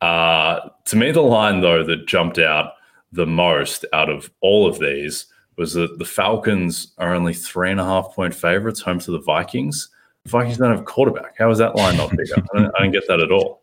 Uh, 0.00 0.70
to 0.86 0.96
me, 0.96 1.10
the 1.10 1.20
line 1.20 1.60
though 1.60 1.84
that 1.84 2.06
jumped 2.06 2.38
out 2.38 2.72
the 3.12 3.26
most 3.26 3.84
out 3.92 4.08
of 4.08 4.30
all 4.40 4.66
of 4.66 4.78
these 4.78 5.26
was 5.58 5.74
that 5.74 5.98
the 5.98 6.04
Falcons 6.04 6.92
are 6.98 7.14
only 7.14 7.34
three 7.34 7.70
and 7.70 7.80
a 7.80 7.84
half 7.84 8.14
point 8.14 8.34
favorites 8.34 8.80
home 8.80 8.98
to 9.00 9.10
the 9.10 9.20
Vikings. 9.20 9.90
The 10.24 10.30
Vikings 10.30 10.56
don't 10.58 10.70
have 10.70 10.80
a 10.80 10.84
quarterback. 10.84 11.36
How 11.36 11.50
is 11.50 11.58
that 11.58 11.74
line 11.76 11.96
not 11.96 12.10
bigger? 12.10 12.36
I 12.36 12.58
don't, 12.58 12.72
I 12.76 12.82
don't 12.82 12.92
get 12.92 13.06
that 13.08 13.20
at 13.20 13.32
all. 13.32 13.62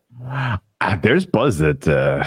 Uh, 0.80 0.96
there's 1.02 1.26
buzz 1.26 1.58
that 1.58 1.88
uh, 1.88 2.24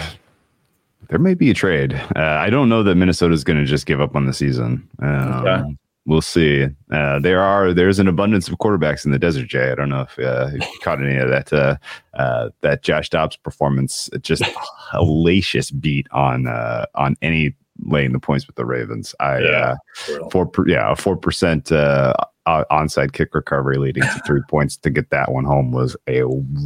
there 1.08 1.18
may 1.18 1.34
be 1.34 1.50
a 1.50 1.54
trade. 1.54 1.94
Uh, 2.16 2.20
I 2.20 2.50
don't 2.50 2.68
know 2.68 2.82
that 2.82 2.96
Minnesota 2.96 3.32
is 3.32 3.44
going 3.44 3.58
to 3.58 3.64
just 3.64 3.86
give 3.86 4.00
up 4.00 4.16
on 4.16 4.26
the 4.26 4.34
season. 4.34 4.88
Um, 5.00 5.46
Okay. 5.46 5.76
We'll 6.06 6.22
see. 6.22 6.66
Uh, 6.90 7.18
there 7.18 7.40
are 7.42 7.74
there's 7.74 7.98
an 7.98 8.08
abundance 8.08 8.48
of 8.48 8.56
quarterbacks 8.56 9.04
in 9.04 9.12
the 9.12 9.18
desert, 9.18 9.46
Jay. 9.48 9.70
I 9.70 9.74
don't 9.74 9.90
know 9.90 10.00
if 10.00 10.18
uh, 10.18 10.48
you 10.54 10.78
caught 10.82 11.00
any 11.00 11.16
of 11.16 11.28
that. 11.28 11.52
Uh, 11.52 11.76
uh, 12.14 12.48
that 12.62 12.82
Josh 12.82 13.10
Dobbs 13.10 13.36
performance, 13.36 14.08
just 14.22 14.42
hellacious 14.92 15.78
beat 15.78 16.06
on 16.10 16.48
uh, 16.48 16.86
on 16.94 17.16
any 17.20 17.54
laying 17.86 18.12
the 18.12 18.20
points 18.20 18.46
with 18.46 18.56
the 18.56 18.64
Ravens. 18.64 19.14
I 19.20 19.38
Yeah. 19.38 19.74
uh, 20.20 20.28
four 20.30 20.50
yeah 20.66 20.92
a 20.92 20.96
four 20.96 21.16
percent 21.16 21.70
uh, 21.72 22.14
onside 22.46 23.12
kick 23.12 23.34
recovery 23.34 23.76
leading 23.76 24.02
to 24.02 24.22
three 24.26 24.40
points 24.48 24.76
to 24.76 24.90
get 24.90 25.10
that 25.10 25.30
one 25.30 25.44
home 25.44 25.72
was 25.72 25.96
a 26.08 26.22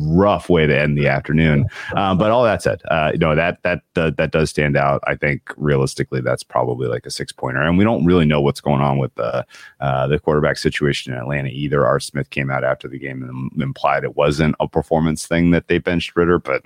rough 0.08 0.48
way 0.48 0.66
to 0.66 0.78
end 0.78 0.96
the 0.96 1.08
afternoon. 1.08 1.66
Um, 1.94 2.16
but 2.16 2.30
all 2.30 2.44
that 2.44 2.62
said, 2.62 2.80
uh, 2.90 3.10
you 3.12 3.18
know 3.18 3.34
that 3.34 3.62
that 3.62 3.82
uh, 3.96 4.10
that 4.16 4.30
does 4.30 4.50
stand 4.50 4.76
out. 4.76 5.02
I 5.06 5.14
think 5.16 5.42
realistically, 5.56 6.20
that's 6.20 6.42
probably 6.42 6.88
like 6.88 7.06
a 7.06 7.10
six 7.10 7.32
pointer, 7.32 7.60
and 7.62 7.76
we 7.76 7.84
don't 7.84 8.04
really 8.04 8.24
know 8.24 8.40
what's 8.40 8.60
going 8.60 8.80
on 8.80 8.98
with 8.98 9.14
the 9.16 9.44
uh, 9.80 10.06
the 10.06 10.18
quarterback 10.18 10.56
situation 10.56 11.12
in 11.12 11.18
Atlanta 11.18 11.48
either. 11.48 11.86
Art 11.86 12.02
Smith 12.02 12.30
came 12.30 12.50
out 12.50 12.64
after 12.64 12.88
the 12.88 12.98
game 12.98 13.22
and 13.22 13.62
implied 13.62 14.04
it 14.04 14.16
wasn't 14.16 14.54
a 14.60 14.68
performance 14.68 15.26
thing 15.26 15.50
that 15.50 15.68
they 15.68 15.78
benched 15.78 16.16
Ridder, 16.16 16.38
but 16.38 16.62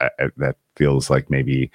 I, 0.00 0.10
I, 0.18 0.28
that 0.36 0.56
feels 0.76 1.10
like 1.10 1.30
maybe 1.30 1.70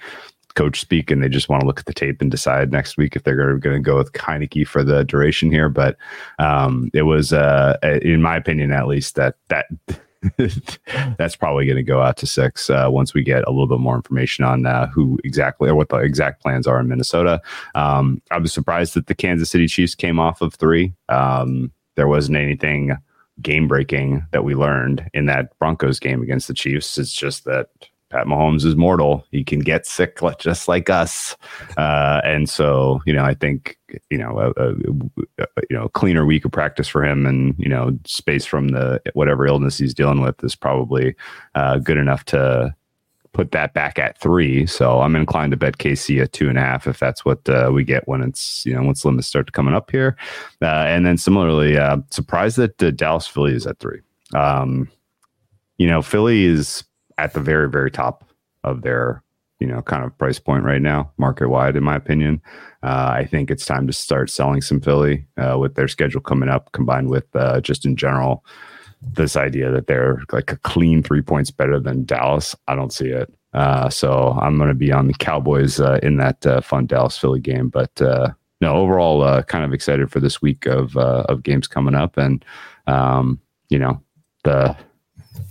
coach 0.54 0.80
speak 0.80 1.10
and 1.10 1.22
they 1.22 1.28
just 1.28 1.48
want 1.48 1.60
to 1.60 1.66
look 1.66 1.78
at 1.80 1.86
the 1.86 1.94
tape 1.94 2.20
and 2.20 2.30
decide 2.30 2.72
next 2.72 2.96
week 2.96 3.14
if 3.14 3.24
they're 3.24 3.58
going 3.58 3.76
to 3.76 3.80
go 3.80 3.96
with 3.96 4.12
Heinicke 4.12 4.66
for 4.66 4.82
the 4.82 5.04
duration 5.04 5.50
here. 5.50 5.68
But 5.68 5.96
um, 6.38 6.90
it 6.94 7.02
was, 7.02 7.32
uh, 7.32 7.76
in 8.02 8.22
my 8.22 8.36
opinion, 8.36 8.72
at 8.72 8.88
least 8.88 9.14
that 9.14 9.36
that 9.48 9.66
that's 11.18 11.36
probably 11.36 11.64
going 11.64 11.76
to 11.76 11.82
go 11.82 12.02
out 12.02 12.16
to 12.18 12.26
six 12.26 12.70
uh, 12.70 12.88
once 12.90 13.14
we 13.14 13.22
get 13.22 13.44
a 13.46 13.50
little 13.50 13.68
bit 13.68 13.78
more 13.78 13.96
information 13.96 14.44
on 14.44 14.66
uh, 14.66 14.88
who 14.88 15.18
exactly 15.24 15.68
or 15.68 15.74
what 15.74 15.88
the 15.88 15.98
exact 15.98 16.42
plans 16.42 16.66
are 16.66 16.80
in 16.80 16.88
Minnesota. 16.88 17.40
Um, 17.74 18.20
I 18.30 18.38
was 18.38 18.52
surprised 18.52 18.94
that 18.94 19.06
the 19.06 19.14
Kansas 19.14 19.50
City 19.50 19.68
Chiefs 19.68 19.94
came 19.94 20.18
off 20.18 20.40
of 20.40 20.54
three. 20.54 20.92
Um, 21.08 21.72
there 21.96 22.08
wasn't 22.08 22.38
anything 22.38 22.96
game 23.40 23.68
breaking 23.68 24.26
that 24.32 24.44
we 24.44 24.54
learned 24.54 25.08
in 25.14 25.26
that 25.26 25.56
Broncos 25.58 26.00
game 26.00 26.22
against 26.22 26.48
the 26.48 26.54
Chiefs. 26.54 26.98
It's 26.98 27.12
just 27.12 27.44
that 27.44 27.68
Pat 28.10 28.26
Mahomes 28.26 28.64
is 28.64 28.74
mortal. 28.74 29.24
He 29.30 29.44
can 29.44 29.60
get 29.60 29.86
sick 29.86 30.20
just 30.38 30.68
like 30.68 30.88
us. 30.88 31.36
Uh, 31.76 32.20
and 32.24 32.48
so, 32.48 33.02
you 33.04 33.12
know, 33.12 33.24
I 33.24 33.34
think, 33.34 33.78
you 34.10 34.18
know, 34.18 34.38
a, 34.38 34.62
a, 34.62 35.44
a 35.44 35.46
you 35.68 35.76
know, 35.76 35.88
cleaner 35.90 36.24
week 36.24 36.44
of 36.44 36.52
practice 36.52 36.88
for 36.88 37.04
him 37.04 37.26
and, 37.26 37.54
you 37.58 37.68
know, 37.68 37.98
space 38.04 38.46
from 38.46 38.68
the 38.68 39.00
whatever 39.12 39.46
illness 39.46 39.78
he's 39.78 39.94
dealing 39.94 40.20
with 40.20 40.42
is 40.42 40.54
probably 40.54 41.14
uh, 41.54 41.78
good 41.78 41.98
enough 41.98 42.24
to 42.26 42.74
put 43.32 43.52
that 43.52 43.74
back 43.74 43.98
at 43.98 44.18
three. 44.18 44.66
So 44.66 45.00
I'm 45.00 45.14
inclined 45.14 45.50
to 45.52 45.56
bet 45.56 45.78
KC 45.78 46.22
at 46.22 46.32
two 46.32 46.48
and 46.48 46.58
a 46.58 46.62
half 46.62 46.86
if 46.86 46.98
that's 46.98 47.24
what 47.24 47.46
uh, 47.48 47.70
we 47.72 47.84
get 47.84 48.08
when 48.08 48.22
it's, 48.22 48.64
you 48.64 48.74
know, 48.74 48.82
once 48.82 49.04
limits 49.04 49.28
start 49.28 49.52
coming 49.52 49.74
up 49.74 49.90
here. 49.90 50.16
Uh, 50.62 50.86
and 50.88 51.04
then 51.04 51.18
similarly, 51.18 51.76
uh, 51.76 51.98
surprised 52.10 52.56
that 52.56 52.82
uh, 52.82 52.90
Dallas 52.90 53.26
Philly 53.26 53.54
is 53.54 53.66
at 53.66 53.78
three. 53.78 54.00
Um, 54.34 54.90
you 55.76 55.86
know, 55.86 56.02
Philly 56.02 56.44
is 56.44 56.82
at 57.18 57.34
the 57.34 57.40
very, 57.40 57.68
very 57.68 57.90
top 57.90 58.24
of 58.64 58.82
their, 58.82 59.22
you 59.60 59.66
know, 59.66 59.82
kind 59.82 60.04
of 60.04 60.16
price 60.16 60.38
point 60.38 60.64
right 60.64 60.80
now, 60.80 61.12
market 61.18 61.48
wide, 61.48 61.76
in 61.76 61.82
my 61.82 61.96
opinion. 61.96 62.40
Uh, 62.82 63.10
I 63.12 63.26
think 63.26 63.50
it's 63.50 63.66
time 63.66 63.86
to 63.88 63.92
start 63.92 64.30
selling 64.30 64.62
some 64.62 64.80
Philly 64.80 65.26
uh, 65.36 65.58
with 65.58 65.74
their 65.74 65.88
schedule 65.88 66.20
coming 66.20 66.48
up, 66.48 66.72
combined 66.72 67.08
with 67.08 67.24
uh, 67.34 67.60
just 67.60 67.84
in 67.84 67.96
general 67.96 68.44
this 69.00 69.36
idea 69.36 69.70
that 69.70 69.86
they're 69.86 70.22
like 70.32 70.52
a 70.52 70.56
clean 70.58 71.02
three 71.02 71.22
points 71.22 71.50
better 71.50 71.78
than 71.78 72.04
Dallas. 72.04 72.54
I 72.66 72.74
don't 72.74 72.92
see 72.92 73.08
it. 73.08 73.32
Uh, 73.52 73.88
so 73.88 74.38
I'm 74.40 74.56
going 74.56 74.68
to 74.68 74.74
be 74.74 74.92
on 74.92 75.06
the 75.06 75.14
Cowboys 75.14 75.80
uh, 75.80 75.98
in 76.02 76.16
that 76.18 76.44
uh, 76.46 76.60
fun 76.60 76.86
Dallas 76.86 77.16
Philly 77.16 77.40
game. 77.40 77.68
But 77.68 77.90
no, 78.60 78.74
overall, 78.74 79.42
kind 79.44 79.64
of 79.64 79.72
excited 79.72 80.10
for 80.10 80.18
this 80.18 80.42
week 80.42 80.66
of 80.66 80.96
of 80.96 81.44
games 81.44 81.68
coming 81.68 81.94
up, 81.94 82.16
and 82.16 82.44
um, 82.88 83.40
you 83.68 83.78
know 83.78 84.02
the 84.42 84.76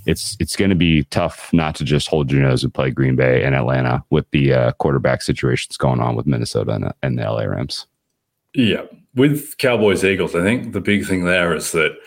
it's 0.05 0.37
it's 0.39 0.55
going 0.55 0.69
to 0.69 0.75
be 0.75 1.03
tough 1.05 1.51
not 1.53 1.75
to 1.75 1.83
just 1.83 2.07
hold 2.07 2.31
your 2.31 2.41
nose 2.41 2.63
and 2.63 2.73
play 2.73 2.91
Green 2.91 3.15
Bay 3.15 3.43
and 3.43 3.55
Atlanta 3.55 4.03
with 4.09 4.29
the 4.31 4.53
uh, 4.53 4.71
quarterback 4.73 5.21
situations 5.21 5.77
going 5.77 5.99
on 5.99 6.15
with 6.15 6.25
Minnesota 6.25 6.71
and, 6.71 6.93
and 7.03 7.17
the 7.17 7.23
LA 7.23 7.43
Rams. 7.43 7.87
Yeah, 8.53 8.83
with 9.15 9.57
Cowboys 9.57 10.03
Eagles, 10.03 10.35
I 10.35 10.41
think 10.41 10.73
the 10.73 10.81
big 10.81 11.05
thing 11.05 11.25
there 11.25 11.53
is 11.53 11.71
that, 11.73 11.97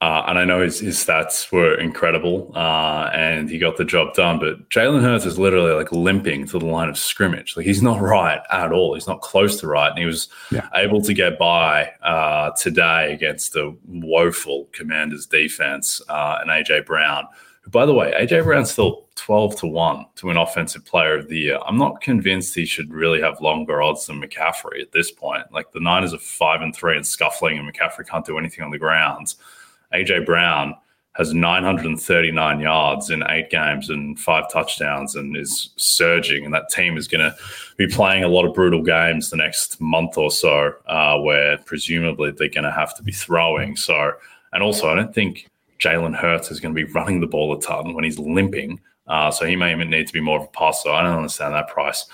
uh, 0.00 0.22
and 0.28 0.38
I 0.38 0.44
know 0.44 0.62
his, 0.62 0.78
his 0.78 0.96
stats 0.96 1.50
were 1.50 1.74
incredible, 1.74 2.52
uh, 2.54 3.10
and 3.12 3.50
he 3.50 3.58
got 3.58 3.76
the 3.76 3.84
job 3.84 4.14
done. 4.14 4.38
But 4.38 4.68
Jalen 4.70 5.00
Hurts 5.02 5.26
is 5.26 5.38
literally 5.40 5.72
like 5.72 5.90
limping 5.90 6.46
to 6.48 6.58
the 6.60 6.66
line 6.66 6.88
of 6.88 6.96
scrimmage. 6.96 7.56
Like 7.56 7.66
he's 7.66 7.82
not 7.82 8.00
right 8.00 8.40
at 8.52 8.70
all. 8.70 8.94
He's 8.94 9.08
not 9.08 9.22
close 9.22 9.58
to 9.60 9.66
right, 9.66 9.90
and 9.90 9.98
he 9.98 10.06
was 10.06 10.28
Yeah. 10.52 10.68
able 10.74 11.02
to 11.02 11.12
get 11.12 11.36
by 11.38 11.90
uh, 12.02 12.50
today 12.52 13.12
against 13.12 13.56
a 13.56 13.74
woeful 13.86 14.68
Commanders 14.72 15.26
defense 15.26 16.00
uh, 16.08 16.38
and 16.40 16.48
AJ 16.50 16.86
Brown. 16.86 17.26
Who, 17.62 17.70
by 17.72 17.84
the 17.84 17.92
way, 17.94 18.14
AJ 18.16 18.44
Brown's 18.44 18.70
still 18.70 19.08
twelve 19.16 19.56
to 19.56 19.66
one 19.66 20.06
to 20.14 20.26
win 20.28 20.36
Offensive 20.36 20.84
Player 20.84 21.18
of 21.18 21.28
the 21.28 21.38
Year. 21.40 21.58
I'm 21.66 21.76
not 21.76 22.00
convinced 22.00 22.54
he 22.54 22.66
should 22.66 22.92
really 22.94 23.20
have 23.20 23.40
longer 23.40 23.82
odds 23.82 24.06
than 24.06 24.22
McCaffrey 24.22 24.80
at 24.80 24.92
this 24.92 25.10
point. 25.10 25.42
Like 25.52 25.72
the 25.72 25.80
Niners 25.80 26.14
are 26.14 26.18
five 26.18 26.62
and 26.62 26.72
three 26.72 26.96
and 26.96 27.04
scuffling, 27.04 27.58
and 27.58 27.66
McCaffrey 27.68 28.06
can't 28.08 28.24
do 28.24 28.38
anything 28.38 28.64
on 28.64 28.70
the 28.70 28.78
ground. 28.78 29.34
AJ 29.92 30.26
Brown 30.26 30.74
has 31.18 31.34
939 31.34 32.60
yards 32.60 33.10
in 33.10 33.24
eight 33.28 33.50
games 33.50 33.90
and 33.90 34.18
five 34.18 34.44
touchdowns 34.52 35.16
and 35.16 35.36
is 35.36 35.70
surging. 35.76 36.44
And 36.44 36.54
that 36.54 36.68
team 36.68 36.96
is 36.96 37.08
going 37.08 37.28
to 37.28 37.36
be 37.76 37.88
playing 37.88 38.22
a 38.22 38.28
lot 38.28 38.44
of 38.44 38.54
brutal 38.54 38.82
games 38.82 39.28
the 39.28 39.36
next 39.36 39.80
month 39.80 40.16
or 40.16 40.30
so, 40.30 40.72
uh, 40.86 41.18
where 41.18 41.58
presumably 41.58 42.30
they're 42.30 42.48
going 42.48 42.64
to 42.64 42.70
have 42.70 42.96
to 42.96 43.02
be 43.02 43.10
throwing. 43.10 43.74
So, 43.74 44.12
and 44.52 44.62
also, 44.62 44.88
I 44.90 44.94
don't 44.94 45.12
think 45.12 45.50
Jalen 45.80 46.14
Hurts 46.14 46.52
is 46.52 46.60
going 46.60 46.74
to 46.74 46.86
be 46.86 46.90
running 46.92 47.20
the 47.20 47.26
ball 47.26 47.52
a 47.52 47.60
ton 47.60 47.94
when 47.94 48.04
he's 48.04 48.18
limping. 48.18 48.80
Uh, 49.08 49.30
so 49.32 49.44
he 49.44 49.56
may 49.56 49.72
even 49.72 49.90
need 49.90 50.06
to 50.06 50.12
be 50.12 50.20
more 50.20 50.38
of 50.38 50.44
a 50.44 50.48
passer. 50.48 50.90
I 50.90 51.02
don't 51.02 51.16
understand 51.16 51.54
that 51.54 51.68
price 51.68 52.06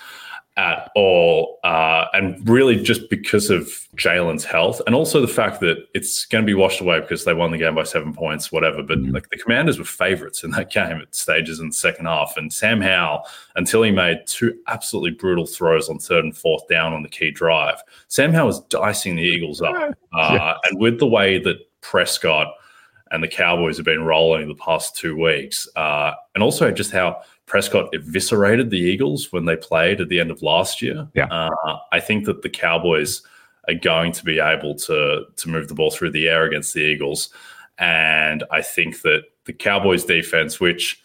at 0.57 0.89
all. 0.95 1.59
Uh, 1.63 2.05
and 2.13 2.47
really 2.47 2.81
just 2.81 3.09
because 3.09 3.49
of 3.49 3.67
Jalen's 3.95 4.45
health 4.45 4.81
and 4.85 4.95
also 4.95 5.19
the 5.19 5.27
fact 5.27 5.59
that 5.59 5.85
it's 5.93 6.25
going 6.25 6.43
to 6.43 6.45
be 6.45 6.53
washed 6.53 6.79
away 6.79 7.01
because 7.01 7.25
they 7.25 7.33
won 7.33 7.51
the 7.51 7.57
game 7.57 7.75
by 7.75 7.83
seven 7.83 8.13
points, 8.13 8.51
whatever. 8.51 8.81
But 8.81 8.99
like 8.99 9.29
the 9.29 9.37
commanders 9.37 9.77
were 9.77 9.85
favorites 9.85 10.43
in 10.43 10.51
that 10.51 10.69
game 10.71 11.01
at 11.01 11.13
stages 11.13 11.59
in 11.59 11.67
the 11.67 11.73
second 11.73 12.05
half. 12.05 12.35
And 12.37 12.51
Sam 12.53 12.79
Howell, 12.81 13.23
until 13.55 13.83
he 13.83 13.91
made 13.91 14.19
two 14.27 14.57
absolutely 14.67 15.11
brutal 15.11 15.45
throws 15.45 15.89
on 15.89 15.99
third 15.99 16.23
and 16.23 16.35
fourth 16.35 16.67
down 16.69 16.93
on 16.93 17.03
the 17.03 17.09
key 17.09 17.31
drive, 17.31 17.81
Sam 18.07 18.31
Howell 18.31 18.47
was 18.47 18.61
dicing 18.65 19.15
the 19.15 19.23
Eagles 19.23 19.61
up. 19.61 19.75
Uh, 20.13 20.53
And 20.69 20.79
with 20.79 20.99
the 20.99 21.07
way 21.07 21.37
that 21.39 21.57
Prescott 21.81 22.47
and 23.15 23.23
the 23.23 23.27
Cowboys 23.29 23.77
have 23.77 23.85
been 23.85 24.03
rolling 24.03 24.47
the 24.47 24.55
past 24.55 24.95
two 24.95 25.17
weeks. 25.17 25.67
Uh, 25.75 26.11
and 26.35 26.43
also 26.43 26.69
just 26.69 26.91
how 26.91 27.21
Prescott 27.45 27.89
eviscerated 27.93 28.69
the 28.69 28.77
Eagles 28.77 29.31
when 29.31 29.45
they 29.45 29.55
played 29.55 30.01
at 30.01 30.09
the 30.09 30.19
end 30.19 30.31
of 30.31 30.41
last 30.41 30.81
year. 30.81 31.07
Yeah. 31.13 31.27
Uh, 31.27 31.77
I 31.93 32.01
think 32.01 32.25
that 32.25 32.41
the 32.41 32.49
Cowboys 32.49 33.21
are 33.67 33.75
going 33.75 34.11
to 34.11 34.23
be 34.23 34.39
able 34.39 34.75
to 34.75 35.23
to 35.35 35.49
move 35.49 35.69
the 35.69 35.73
ball 35.73 35.91
through 35.91 36.11
the 36.11 36.27
air 36.27 36.43
against 36.43 36.73
the 36.73 36.81
Eagles, 36.81 37.29
and 37.79 38.43
I 38.51 38.61
think 38.61 39.01
that 39.01 39.23
the 39.45 39.53
Cowboys 39.53 40.03
defense, 40.03 40.59
which 40.59 41.01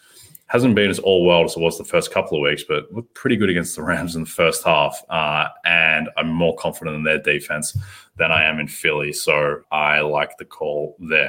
hasn't 0.49 0.75
been 0.75 0.91
as 0.91 0.99
all 0.99 1.25
world 1.25 1.47
as 1.47 1.57
it 1.57 1.61
was 1.61 1.79
the 1.79 1.85
first 1.85 2.13
couple 2.13 2.37
of 2.37 2.43
weeks, 2.43 2.65
but 2.65 2.93
looked 2.93 3.15
pretty 3.15 3.37
good 3.37 3.49
against 3.49 3.77
the 3.77 3.83
Rams 3.83 4.17
in 4.17 4.25
the 4.25 4.29
first 4.29 4.65
half. 4.65 5.01
Uh, 5.09 5.47
and 5.65 6.11
I'm 6.17 6.29
more 6.29 6.57
confident 6.57 6.97
in 6.97 7.05
their 7.05 7.23
defense 7.23 7.79
than 8.17 8.33
I 8.33 8.45
am 8.45 8.59
in 8.59 8.67
Philly. 8.67 9.13
So 9.13 9.63
I 9.71 10.01
like 10.01 10.37
the 10.39 10.45
call 10.45 10.97
there. 10.99 11.29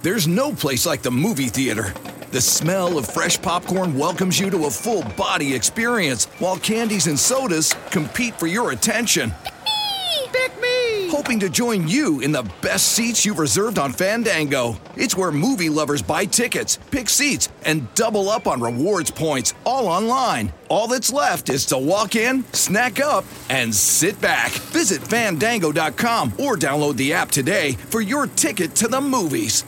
There's 0.00 0.28
no 0.28 0.52
place 0.52 0.86
like 0.86 1.02
the 1.02 1.10
movie 1.10 1.48
theater. 1.48 1.92
The 2.30 2.40
smell 2.40 2.98
of 2.98 3.12
fresh 3.12 3.42
popcorn 3.42 3.98
welcomes 3.98 4.38
you 4.38 4.48
to 4.50 4.66
a 4.66 4.70
full 4.70 5.02
body 5.16 5.56
experience, 5.56 6.26
while 6.38 6.56
candies 6.56 7.08
and 7.08 7.18
sodas 7.18 7.74
compete 7.90 8.38
for 8.38 8.46
your 8.46 8.70
attention. 8.70 9.32
Pick 9.32 9.64
me. 9.64 10.28
Pick 10.32 10.60
me! 10.60 11.08
Hoping 11.10 11.40
to 11.40 11.50
join 11.50 11.88
you 11.88 12.20
in 12.20 12.30
the 12.30 12.48
best 12.62 12.92
seats 12.92 13.26
you've 13.26 13.40
reserved 13.40 13.76
on 13.76 13.92
Fandango. 13.92 14.76
It's 14.94 15.16
where 15.16 15.32
movie 15.32 15.68
lovers 15.68 16.00
buy 16.00 16.26
tickets, 16.26 16.78
pick 16.92 17.08
seats, 17.08 17.48
and 17.64 17.92
double 17.96 18.28
up 18.28 18.46
on 18.46 18.60
rewards 18.60 19.10
points, 19.10 19.52
all 19.66 19.88
online. 19.88 20.52
All 20.68 20.86
that's 20.86 21.12
left 21.12 21.50
is 21.50 21.66
to 21.66 21.78
walk 21.78 22.14
in, 22.14 22.44
snack 22.52 23.00
up, 23.00 23.24
and 23.50 23.74
sit 23.74 24.20
back. 24.20 24.52
Visit 24.52 25.02
fandango.com 25.02 26.34
or 26.38 26.56
download 26.56 26.96
the 26.96 27.14
app 27.14 27.32
today 27.32 27.72
for 27.72 28.00
your 28.00 28.28
ticket 28.28 28.76
to 28.76 28.86
the 28.86 29.00
movies. 29.00 29.64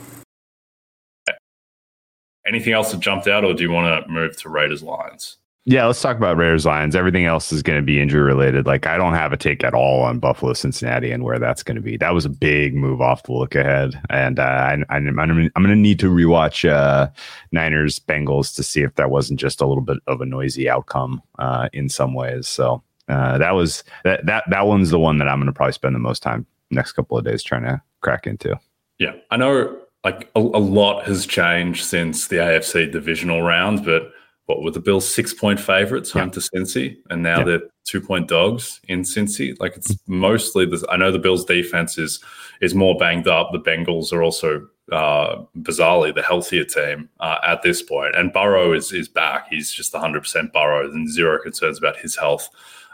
Anything 2.45 2.73
else 2.73 2.91
that 2.91 2.99
jumped 2.99 3.27
out, 3.27 3.43
or 3.43 3.53
do 3.53 3.63
you 3.63 3.71
want 3.71 4.05
to 4.05 4.11
move 4.11 4.35
to 4.37 4.49
Raiders 4.49 4.81
Lions? 4.81 5.37
Yeah, 5.63 5.85
let's 5.85 6.01
talk 6.01 6.17
about 6.17 6.37
Raiders 6.37 6.65
Lions. 6.65 6.95
Everything 6.95 7.25
else 7.25 7.53
is 7.53 7.61
going 7.61 7.77
to 7.77 7.85
be 7.85 8.01
injury 8.01 8.23
related. 8.23 8.65
Like 8.65 8.87
I 8.87 8.97
don't 8.97 9.13
have 9.13 9.31
a 9.31 9.37
take 9.37 9.63
at 9.63 9.75
all 9.75 10.01
on 10.01 10.17
Buffalo 10.17 10.53
Cincinnati 10.53 11.11
and 11.11 11.23
where 11.23 11.37
that's 11.37 11.61
going 11.61 11.75
to 11.75 11.81
be. 11.81 11.97
That 11.97 12.15
was 12.15 12.25
a 12.25 12.29
big 12.29 12.73
move 12.73 12.99
off 12.99 13.23
the 13.23 13.33
look 13.33 13.53
ahead, 13.53 14.01
and 14.09 14.39
uh, 14.39 14.41
I, 14.41 14.83
I'm 14.89 15.15
going 15.15 15.51
to 15.53 15.75
need 15.75 15.99
to 15.99 16.09
rewatch 16.09 16.67
uh, 16.67 17.09
Niners 17.51 17.99
Bengals 17.99 18.55
to 18.55 18.63
see 18.63 18.81
if 18.81 18.95
that 18.95 19.11
wasn't 19.11 19.39
just 19.39 19.61
a 19.61 19.67
little 19.67 19.83
bit 19.83 19.99
of 20.07 20.19
a 20.19 20.25
noisy 20.25 20.67
outcome 20.67 21.21
uh, 21.37 21.69
in 21.73 21.89
some 21.89 22.15
ways. 22.15 22.47
So 22.47 22.81
uh, 23.07 23.37
that 23.37 23.51
was 23.51 23.83
that 24.03 24.25
that 24.25 24.45
that 24.49 24.65
one's 24.65 24.89
the 24.89 24.99
one 24.99 25.19
that 25.19 25.27
I'm 25.27 25.37
going 25.37 25.45
to 25.45 25.53
probably 25.53 25.73
spend 25.73 25.93
the 25.93 25.99
most 25.99 26.23
time 26.23 26.47
next 26.71 26.93
couple 26.93 27.19
of 27.19 27.23
days 27.23 27.43
trying 27.43 27.63
to 27.63 27.79
crack 28.01 28.25
into. 28.25 28.59
Yeah, 28.97 29.13
I 29.29 29.37
know 29.37 29.80
like 30.03 30.29
a, 30.35 30.39
a 30.39 30.41
lot 30.41 31.05
has 31.05 31.25
changed 31.25 31.85
since 31.85 32.27
the 32.27 32.37
AFC 32.37 32.91
divisional 32.91 33.41
round, 33.41 33.85
but 33.85 34.11
what 34.45 34.63
were 34.63 34.71
the 34.71 34.79
Bills 34.79 35.07
six 35.07 35.33
point 35.33 35.59
favorites 35.59 36.11
home 36.11 36.31
to 36.31 36.39
Cincy, 36.39 36.97
and 37.09 37.21
now 37.23 37.39
Yeah. 37.39 37.45
they're 37.45 37.61
two 37.85 38.01
point 38.01 38.27
dogs 38.27 38.79
in 38.87 39.01
Cincy. 39.01 39.59
Like 39.59 39.75
it's 39.77 39.95
mostly 40.07 40.65
this. 40.65 40.83
I 40.89 40.97
know 40.97 41.11
the 41.11 41.19
Bills 41.19 41.45
defense 41.45 41.97
is 41.97 42.19
is 42.61 42.75
more 42.75 42.97
banged 42.97 43.27
up. 43.27 43.51
The 43.51 43.59
Bengals 43.59 44.11
are 44.11 44.23
also 44.23 44.67
uh, 44.91 45.43
bizarrely 45.59 46.13
the 46.13 46.21
healthier 46.21 46.65
team 46.65 47.07
uh, 47.21 47.37
at 47.47 47.61
this 47.61 47.81
point, 47.81 48.15
and 48.15 48.33
Burrow 48.33 48.73
is 48.73 48.91
is 48.91 49.07
back. 49.07 49.47
He's 49.49 49.71
just 49.71 49.93
100 49.93 50.21
percent 50.21 50.51
Burrow, 50.51 50.91
and 50.91 51.09
zero 51.09 51.39
concerns 51.41 51.77
about 51.77 51.97
his 51.97 52.15
health 52.17 52.49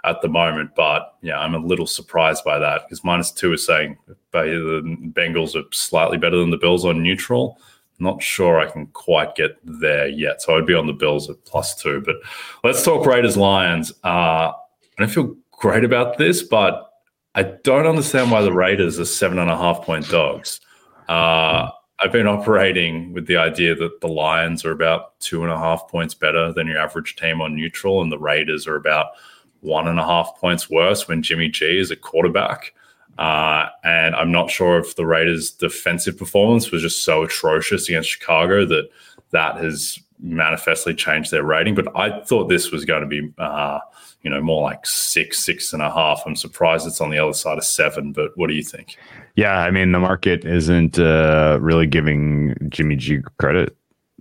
at 0.07 0.21
the 0.21 0.27
moment. 0.27 0.71
But 0.75 1.15
yeah, 1.21 1.39
I'm 1.39 1.53
a 1.53 1.59
little 1.59 1.87
surprised 1.87 2.43
by 2.43 2.59
that 2.59 2.83
because 2.83 3.03
minus 3.03 3.31
two 3.31 3.53
is 3.53 3.65
saying 3.65 3.97
the 4.07 4.15
Bengals 4.33 5.55
are 5.55 5.67
slightly 5.71 6.17
better 6.17 6.37
than 6.37 6.51
the 6.51 6.57
Bills 6.57 6.85
on 6.85 7.03
neutral. 7.03 7.59
Not 7.99 8.21
sure 8.21 8.59
I 8.59 8.69
can 8.69 8.87
quite 8.87 9.35
get 9.35 9.57
there 9.63 10.07
yet. 10.07 10.41
So 10.41 10.57
I'd 10.57 10.67
be 10.67 10.75
on 10.75 10.87
the 10.87 10.93
Bills 10.93 11.29
at 11.29 11.43
plus 11.45 11.75
two. 11.75 12.01
But 12.05 12.17
let's 12.63 12.83
talk 12.83 13.05
Raiders 13.05 13.37
Lions. 13.37 13.91
Uh, 14.03 14.51
I 14.51 14.53
don't 14.97 15.09
feel 15.09 15.35
great 15.51 15.83
about 15.83 16.17
this, 16.17 16.43
but 16.43 16.91
I 17.35 17.43
don't 17.43 17.87
understand 17.87 18.31
why 18.31 18.41
the 18.41 18.53
Raiders 18.53 18.99
are 18.99 19.05
seven 19.05 19.39
and 19.39 19.49
a 19.49 19.57
half 19.57 19.81
point 19.81 20.07
dogs. 20.09 20.59
Uh, 21.07 21.69
I've 21.99 22.11
been 22.11 22.27
operating 22.27 23.13
with 23.13 23.25
the 23.25 23.37
idea 23.37 23.73
that 23.73 24.01
the 24.01 24.07
Lions 24.07 24.63
are 24.63 24.71
about 24.71 25.19
two 25.19 25.43
and 25.43 25.51
a 25.51 25.57
half 25.57 25.87
points 25.87 26.13
better 26.13 26.53
than 26.53 26.67
your 26.67 26.77
average 26.77 27.15
team 27.15 27.41
on 27.41 27.55
neutral, 27.55 28.01
and 28.03 28.11
the 28.11 28.19
Raiders 28.19 28.67
are 28.67 28.75
about 28.75 29.07
one 29.67 29.87
and 29.87 29.99
a 29.99 30.05
half 30.05 30.35
points 30.37 30.69
worse 30.69 31.07
when 31.07 31.21
Jimmy 31.21 31.49
G 31.49 31.77
is 31.77 31.91
a 31.91 31.95
quarterback. 31.95 32.73
Uh, 33.17 33.67
and 33.83 34.15
I'm 34.15 34.31
not 34.31 34.49
sure 34.51 34.79
if 34.79 34.95
the 34.95 35.05
Raiders' 35.05 35.51
defensive 35.51 36.17
performance 36.17 36.71
was 36.71 36.83
just 36.83 37.03
so 37.03 37.23
atrocious 37.23 37.89
against 37.89 38.09
Chicago 38.09 38.65
that 38.65 38.89
that 39.31 39.57
has 39.57 39.99
manifestly 40.19 40.93
changed 40.93 41.31
their 41.31 41.43
rating. 41.43 41.75
But 41.75 41.95
I 41.95 42.19
thought 42.21 42.47
this 42.47 42.71
was 42.71 42.85
going 42.85 43.01
to 43.01 43.07
be, 43.07 43.31
uh, 43.37 43.79
you 44.21 44.29
know, 44.29 44.41
more 44.41 44.61
like 44.61 44.85
six, 44.85 45.39
six 45.39 45.73
and 45.73 45.81
a 45.81 45.91
half. 45.91 46.23
I'm 46.25 46.35
surprised 46.35 46.87
it's 46.87 47.01
on 47.01 47.09
the 47.09 47.19
other 47.19 47.33
side 47.33 47.57
of 47.57 47.63
seven. 47.63 48.13
But 48.13 48.31
what 48.35 48.47
do 48.47 48.55
you 48.55 48.63
think? 48.63 48.97
Yeah, 49.35 49.59
I 49.59 49.71
mean 49.71 49.91
the 49.91 49.99
market 49.99 50.45
isn't 50.45 50.99
uh, 50.99 51.57
really 51.61 51.87
giving 51.87 52.55
Jimmy 52.69 52.95
G 52.95 53.19
credit 53.39 53.75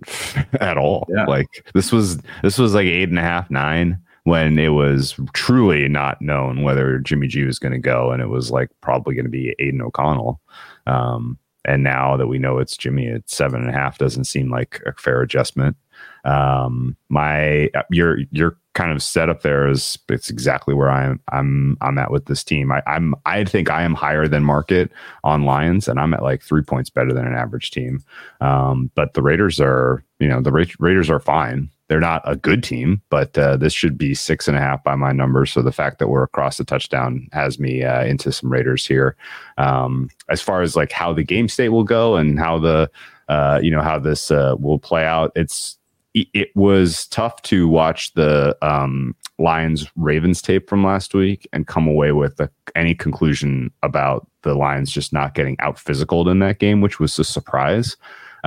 at 0.59 0.77
all. 0.77 1.07
Yeah. 1.09 1.25
Like 1.25 1.69
this 1.73 1.91
was 1.91 2.17
this 2.41 2.57
was 2.57 2.73
like 2.73 2.87
eight 2.87 3.09
and 3.09 3.19
a 3.19 3.23
half, 3.23 3.49
nine 3.51 3.99
when 4.27 4.59
it 4.59 4.73
was 4.73 5.15
truly 5.31 5.87
not 5.87 6.21
known 6.21 6.61
whether 6.61 6.99
Jimmy 6.99 7.27
G 7.27 7.45
was 7.45 7.59
going 7.59 7.71
to 7.71 7.79
go, 7.79 8.11
and 8.11 8.21
it 8.21 8.27
was 8.27 8.51
like 8.51 8.69
probably 8.81 9.15
going 9.15 9.23
to 9.23 9.31
be 9.31 9.55
Aidan 9.57 9.81
O'Connell. 9.81 10.41
Um, 10.85 11.39
and 11.63 11.81
now 11.81 12.17
that 12.17 12.27
we 12.27 12.37
know 12.37 12.57
it's 12.57 12.75
Jimmy 12.75 13.07
at 13.07 13.29
seven 13.29 13.61
and 13.61 13.69
a 13.69 13.73
half, 13.73 13.97
doesn't 13.97 14.25
seem 14.25 14.51
like 14.51 14.81
a 14.85 14.91
fair 14.91 15.21
adjustment. 15.21 15.77
Um, 16.25 16.97
my 17.07 17.69
your 17.89 18.19
your 18.31 18.57
kind 18.73 18.91
of 18.91 19.01
setup 19.01 19.43
there 19.43 19.65
is 19.69 19.97
it's 20.09 20.29
exactly 20.29 20.73
where 20.73 20.91
I'm 20.91 21.21
I'm 21.31 21.77
I'm 21.79 21.97
at 21.97 22.11
with 22.11 22.25
this 22.25 22.43
team. 22.43 22.69
I, 22.69 22.83
I'm 22.85 23.15
I 23.25 23.45
think 23.45 23.71
I 23.71 23.83
am 23.83 23.93
higher 23.93 24.27
than 24.27 24.43
market 24.43 24.91
on 25.23 25.45
Lions, 25.45 25.87
and 25.87 26.01
I'm 26.01 26.13
at 26.13 26.21
like 26.21 26.43
three 26.43 26.63
points 26.63 26.89
better 26.89 27.13
than 27.13 27.25
an 27.25 27.33
average 27.33 27.71
team. 27.71 28.03
Um, 28.41 28.91
but 28.93 29.13
the 29.13 29.21
Raiders 29.21 29.61
are 29.61 30.03
you 30.19 30.27
know 30.27 30.41
the 30.41 30.51
Ra- 30.51 30.65
Raiders 30.79 31.09
are 31.09 31.21
fine. 31.21 31.69
They're 31.87 31.99
not 31.99 32.21
a 32.25 32.35
good 32.35 32.63
team, 32.63 33.01
but 33.09 33.37
uh, 33.37 33.57
this 33.57 33.73
should 33.73 33.97
be 33.97 34.13
six 34.13 34.47
and 34.47 34.57
a 34.57 34.61
half 34.61 34.83
by 34.83 34.95
my 34.95 35.11
numbers. 35.13 35.51
So 35.51 35.61
the 35.61 35.71
fact 35.71 35.99
that 35.99 36.09
we're 36.09 36.23
across 36.23 36.57
the 36.57 36.65
touchdown 36.65 37.27
has 37.31 37.59
me 37.59 37.83
uh, 37.83 38.03
into 38.03 38.31
some 38.31 38.51
Raiders 38.51 38.85
here. 38.85 39.15
Um, 39.57 40.09
as 40.29 40.41
far 40.41 40.61
as 40.61 40.75
like 40.75 40.91
how 40.91 41.13
the 41.13 41.23
game 41.23 41.47
state 41.47 41.69
will 41.69 41.85
go 41.85 42.15
and 42.15 42.37
how 42.39 42.59
the 42.59 42.89
uh, 43.29 43.59
you 43.61 43.71
know 43.71 43.81
how 43.81 43.99
this 43.99 44.31
uh, 44.31 44.55
will 44.59 44.79
play 44.79 45.05
out, 45.05 45.31
it's 45.35 45.77
it- 46.13 46.49
was 46.55 47.07
tough 47.07 47.41
to 47.43 47.67
watch 47.67 48.13
the 48.15 48.57
um, 48.61 49.15
Lions 49.39 49.87
Ravens 49.95 50.41
tape 50.41 50.67
from 50.69 50.83
last 50.83 51.13
week 51.13 51.47
and 51.53 51.67
come 51.67 51.87
away 51.87 52.11
with 52.11 52.39
a, 52.39 52.49
any 52.75 52.95
conclusion 52.95 53.71
about 53.83 54.27
the 54.41 54.55
Lions 54.55 54.91
just 54.91 55.13
not 55.13 55.35
getting 55.35 55.55
out 55.59 55.77
physical 55.77 56.27
in 56.29 56.39
that 56.39 56.59
game, 56.59 56.81
which 56.81 56.99
was 56.99 57.17
a 57.19 57.23
surprise. 57.23 57.95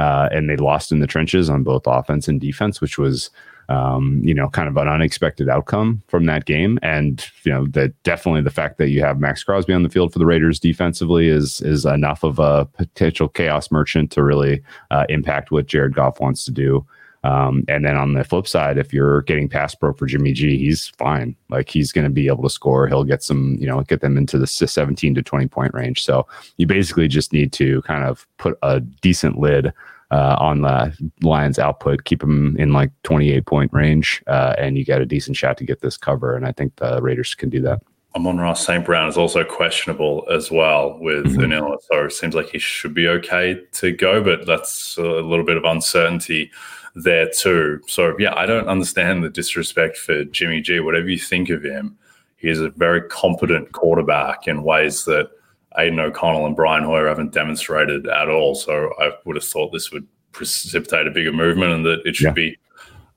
Uh, 0.00 0.30
and 0.32 0.48
they 0.48 0.56
lost 0.56 0.92
in 0.92 1.00
the 1.00 1.06
trenches 1.06 1.50
on 1.50 1.62
both 1.62 1.82
offense 1.86 2.26
and 2.26 2.40
defense, 2.40 2.80
which 2.80 2.96
was 2.96 3.28
um, 3.68 4.22
you 4.24 4.32
know 4.32 4.48
kind 4.48 4.66
of 4.66 4.78
an 4.78 4.88
unexpected 4.88 5.46
outcome 5.46 6.02
from 6.08 6.24
that 6.24 6.46
game. 6.46 6.78
And 6.82 7.22
you 7.44 7.52
know 7.52 7.66
that 7.72 8.02
definitely 8.02 8.40
the 8.40 8.50
fact 8.50 8.78
that 8.78 8.88
you 8.88 9.02
have 9.02 9.20
Maxx 9.20 9.44
Crosby 9.44 9.74
on 9.74 9.82
the 9.82 9.90
field 9.90 10.10
for 10.10 10.18
the 10.18 10.24
Raiders 10.24 10.58
defensively 10.58 11.28
is 11.28 11.60
is 11.60 11.84
enough 11.84 12.24
of 12.24 12.38
a 12.38 12.64
potential 12.64 13.28
chaos 13.28 13.70
merchant 13.70 14.10
to 14.12 14.22
really 14.22 14.62
uh, 14.90 15.04
impact 15.10 15.50
what 15.50 15.66
Jared 15.66 15.94
Goff 15.94 16.18
wants 16.18 16.46
to 16.46 16.50
do. 16.50 16.86
Um, 17.22 17.64
and 17.68 17.84
then 17.84 17.96
on 17.96 18.14
the 18.14 18.24
flip 18.24 18.46
side, 18.46 18.78
if 18.78 18.92
you're 18.92 19.22
getting 19.22 19.48
pass 19.48 19.74
pro 19.74 19.92
for 19.92 20.06
Jimmy 20.06 20.32
G, 20.32 20.56
he's 20.56 20.88
fine. 20.98 21.36
Like 21.50 21.68
he's 21.68 21.92
going 21.92 22.04
to 22.04 22.10
be 22.10 22.28
able 22.28 22.42
to 22.44 22.50
score. 22.50 22.88
He'll 22.88 23.04
get 23.04 23.22
some, 23.22 23.56
you 23.60 23.66
know, 23.66 23.82
get 23.82 24.00
them 24.00 24.16
into 24.16 24.38
the 24.38 24.46
17 24.46 25.14
to 25.14 25.22
20 25.22 25.46
point 25.48 25.74
range. 25.74 26.02
So 26.04 26.26
you 26.56 26.66
basically 26.66 27.08
just 27.08 27.32
need 27.32 27.52
to 27.54 27.82
kind 27.82 28.04
of 28.04 28.26
put 28.38 28.58
a 28.62 28.80
decent 28.80 29.38
lid 29.38 29.72
uh, 30.10 30.36
on 30.38 30.62
the 30.62 30.92
Lions 31.22 31.58
output, 31.58 32.04
keep 32.04 32.20
them 32.20 32.56
in 32.58 32.72
like 32.72 32.90
28 33.04 33.46
point 33.46 33.72
range, 33.72 34.22
uh, 34.26 34.54
and 34.58 34.76
you 34.76 34.84
get 34.84 35.00
a 35.00 35.06
decent 35.06 35.36
shot 35.36 35.56
to 35.58 35.64
get 35.64 35.82
this 35.82 35.96
cover. 35.96 36.36
And 36.36 36.46
I 36.46 36.52
think 36.52 36.76
the 36.76 37.00
Raiders 37.02 37.34
can 37.34 37.50
do 37.50 37.60
that. 37.62 37.80
Amon-Ra 38.16 38.54
St. 38.54 38.84
Brown 38.84 39.08
is 39.08 39.16
also 39.16 39.44
questionable 39.44 40.26
as 40.28 40.50
well 40.50 40.98
with 40.98 41.26
mm-hmm. 41.26 41.44
an 41.44 41.52
illness. 41.52 41.86
So 41.88 42.06
it 42.06 42.12
seems 42.12 42.34
like 42.34 42.48
he 42.48 42.58
should 42.58 42.92
be 42.92 43.06
okay 43.06 43.62
to 43.72 43.92
go, 43.92 44.20
but 44.20 44.46
that's 44.46 44.96
a 44.96 45.02
little 45.02 45.44
bit 45.44 45.56
of 45.56 45.62
uncertainty 45.64 46.50
there 46.94 47.30
too. 47.36 47.80
So 47.86 48.16
yeah, 48.18 48.34
I 48.34 48.46
don't 48.46 48.68
understand 48.68 49.22
the 49.22 49.30
disrespect 49.30 49.96
for 49.96 50.24
Jimmy 50.24 50.60
G. 50.60 50.80
Whatever 50.80 51.08
you 51.08 51.18
think 51.18 51.50
of 51.50 51.62
him, 51.62 51.96
he 52.36 52.48
is 52.48 52.60
a 52.60 52.70
very 52.70 53.02
competent 53.08 53.72
quarterback 53.72 54.48
in 54.48 54.62
ways 54.62 55.04
that 55.04 55.30
Aidan 55.78 56.00
O'Connell 56.00 56.46
and 56.46 56.56
Brian 56.56 56.84
Hoyer 56.84 57.06
haven't 57.06 57.32
demonstrated 57.32 58.08
at 58.08 58.28
all. 58.28 58.54
So 58.54 58.92
I 58.98 59.12
would 59.24 59.36
have 59.36 59.44
thought 59.44 59.72
this 59.72 59.92
would 59.92 60.06
precipitate 60.32 61.06
a 61.06 61.10
bigger 61.10 61.32
movement 61.32 61.72
and 61.72 61.84
that 61.86 62.02
it 62.04 62.16
should 62.16 62.26
yeah. 62.26 62.32
be 62.32 62.58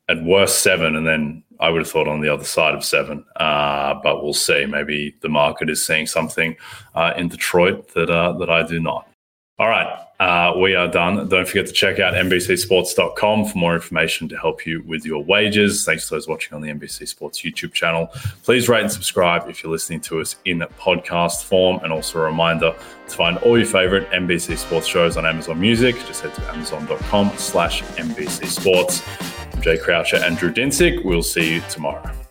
at 0.09 0.21
worst 0.23 0.59
seven, 0.59 0.95
and 0.95 1.07
then 1.07 1.43
I 1.59 1.69
would 1.69 1.81
have 1.81 1.89
thought 1.89 2.07
on 2.09 2.19
the 2.19 2.29
other 2.29 2.43
side 2.43 2.75
of 2.75 2.83
seven. 2.83 3.25
Uh, 3.37 3.95
but 4.03 4.21
we'll 4.21 4.33
see. 4.33 4.65
Maybe 4.65 5.15
the 5.21 5.29
market 5.29 5.69
is 5.69 5.85
seeing 5.85 6.07
something 6.07 6.55
uh, 6.93 7.13
in 7.15 7.29
Detroit 7.29 7.87
that 7.93 8.09
uh, 8.09 8.33
that 8.33 8.49
I 8.49 8.67
do 8.67 8.79
not. 8.79 9.07
All 9.59 9.69
right, 9.69 9.87
uh, 10.19 10.57
we 10.57 10.73
are 10.73 10.87
done. 10.87 11.29
Don't 11.29 11.47
forget 11.47 11.67
to 11.67 11.73
check 11.73 11.99
out 11.99 12.15
NBCSports.com 12.15 13.45
for 13.45 13.57
more 13.57 13.75
information 13.75 14.27
to 14.29 14.37
help 14.37 14.65
you 14.65 14.81
with 14.81 15.05
your 15.05 15.23
wages. 15.23 15.85
Thanks 15.85 16.07
to 16.07 16.15
those 16.15 16.27
watching 16.27 16.55
on 16.55 16.61
the 16.61 16.69
NBC 16.69 17.07
Sports 17.07 17.43
YouTube 17.43 17.71
channel. 17.71 18.07
Please 18.41 18.67
rate 18.67 18.81
and 18.81 18.91
subscribe 18.91 19.47
if 19.47 19.61
you're 19.61 19.71
listening 19.71 20.01
to 20.01 20.21
us 20.21 20.37
in 20.45 20.59
podcast 20.79 21.43
form. 21.43 21.79
And 21.83 21.93
also 21.93 22.17
a 22.17 22.23
reminder 22.23 22.73
to 23.07 23.15
find 23.15 23.37
all 23.37 23.55
your 23.55 23.67
favorite 23.67 24.09
NBC 24.09 24.57
Sports 24.57 24.87
shows 24.87 25.17
on 25.17 25.25
Amazon 25.27 25.61
Music. 25.61 25.97
Just 26.07 26.21
head 26.21 26.33
to 26.33 26.41
amazon.com 26.49 27.31
slash 27.37 27.83
NBC 27.83 28.47
Sports. 28.47 29.03
Jay 29.61 29.77
Croucher 29.77 30.17
and 30.17 30.35
Drew 30.35 30.51
Dinsick. 30.51 31.05
We'll 31.05 31.21
see 31.21 31.53
you 31.53 31.61
tomorrow. 31.69 32.22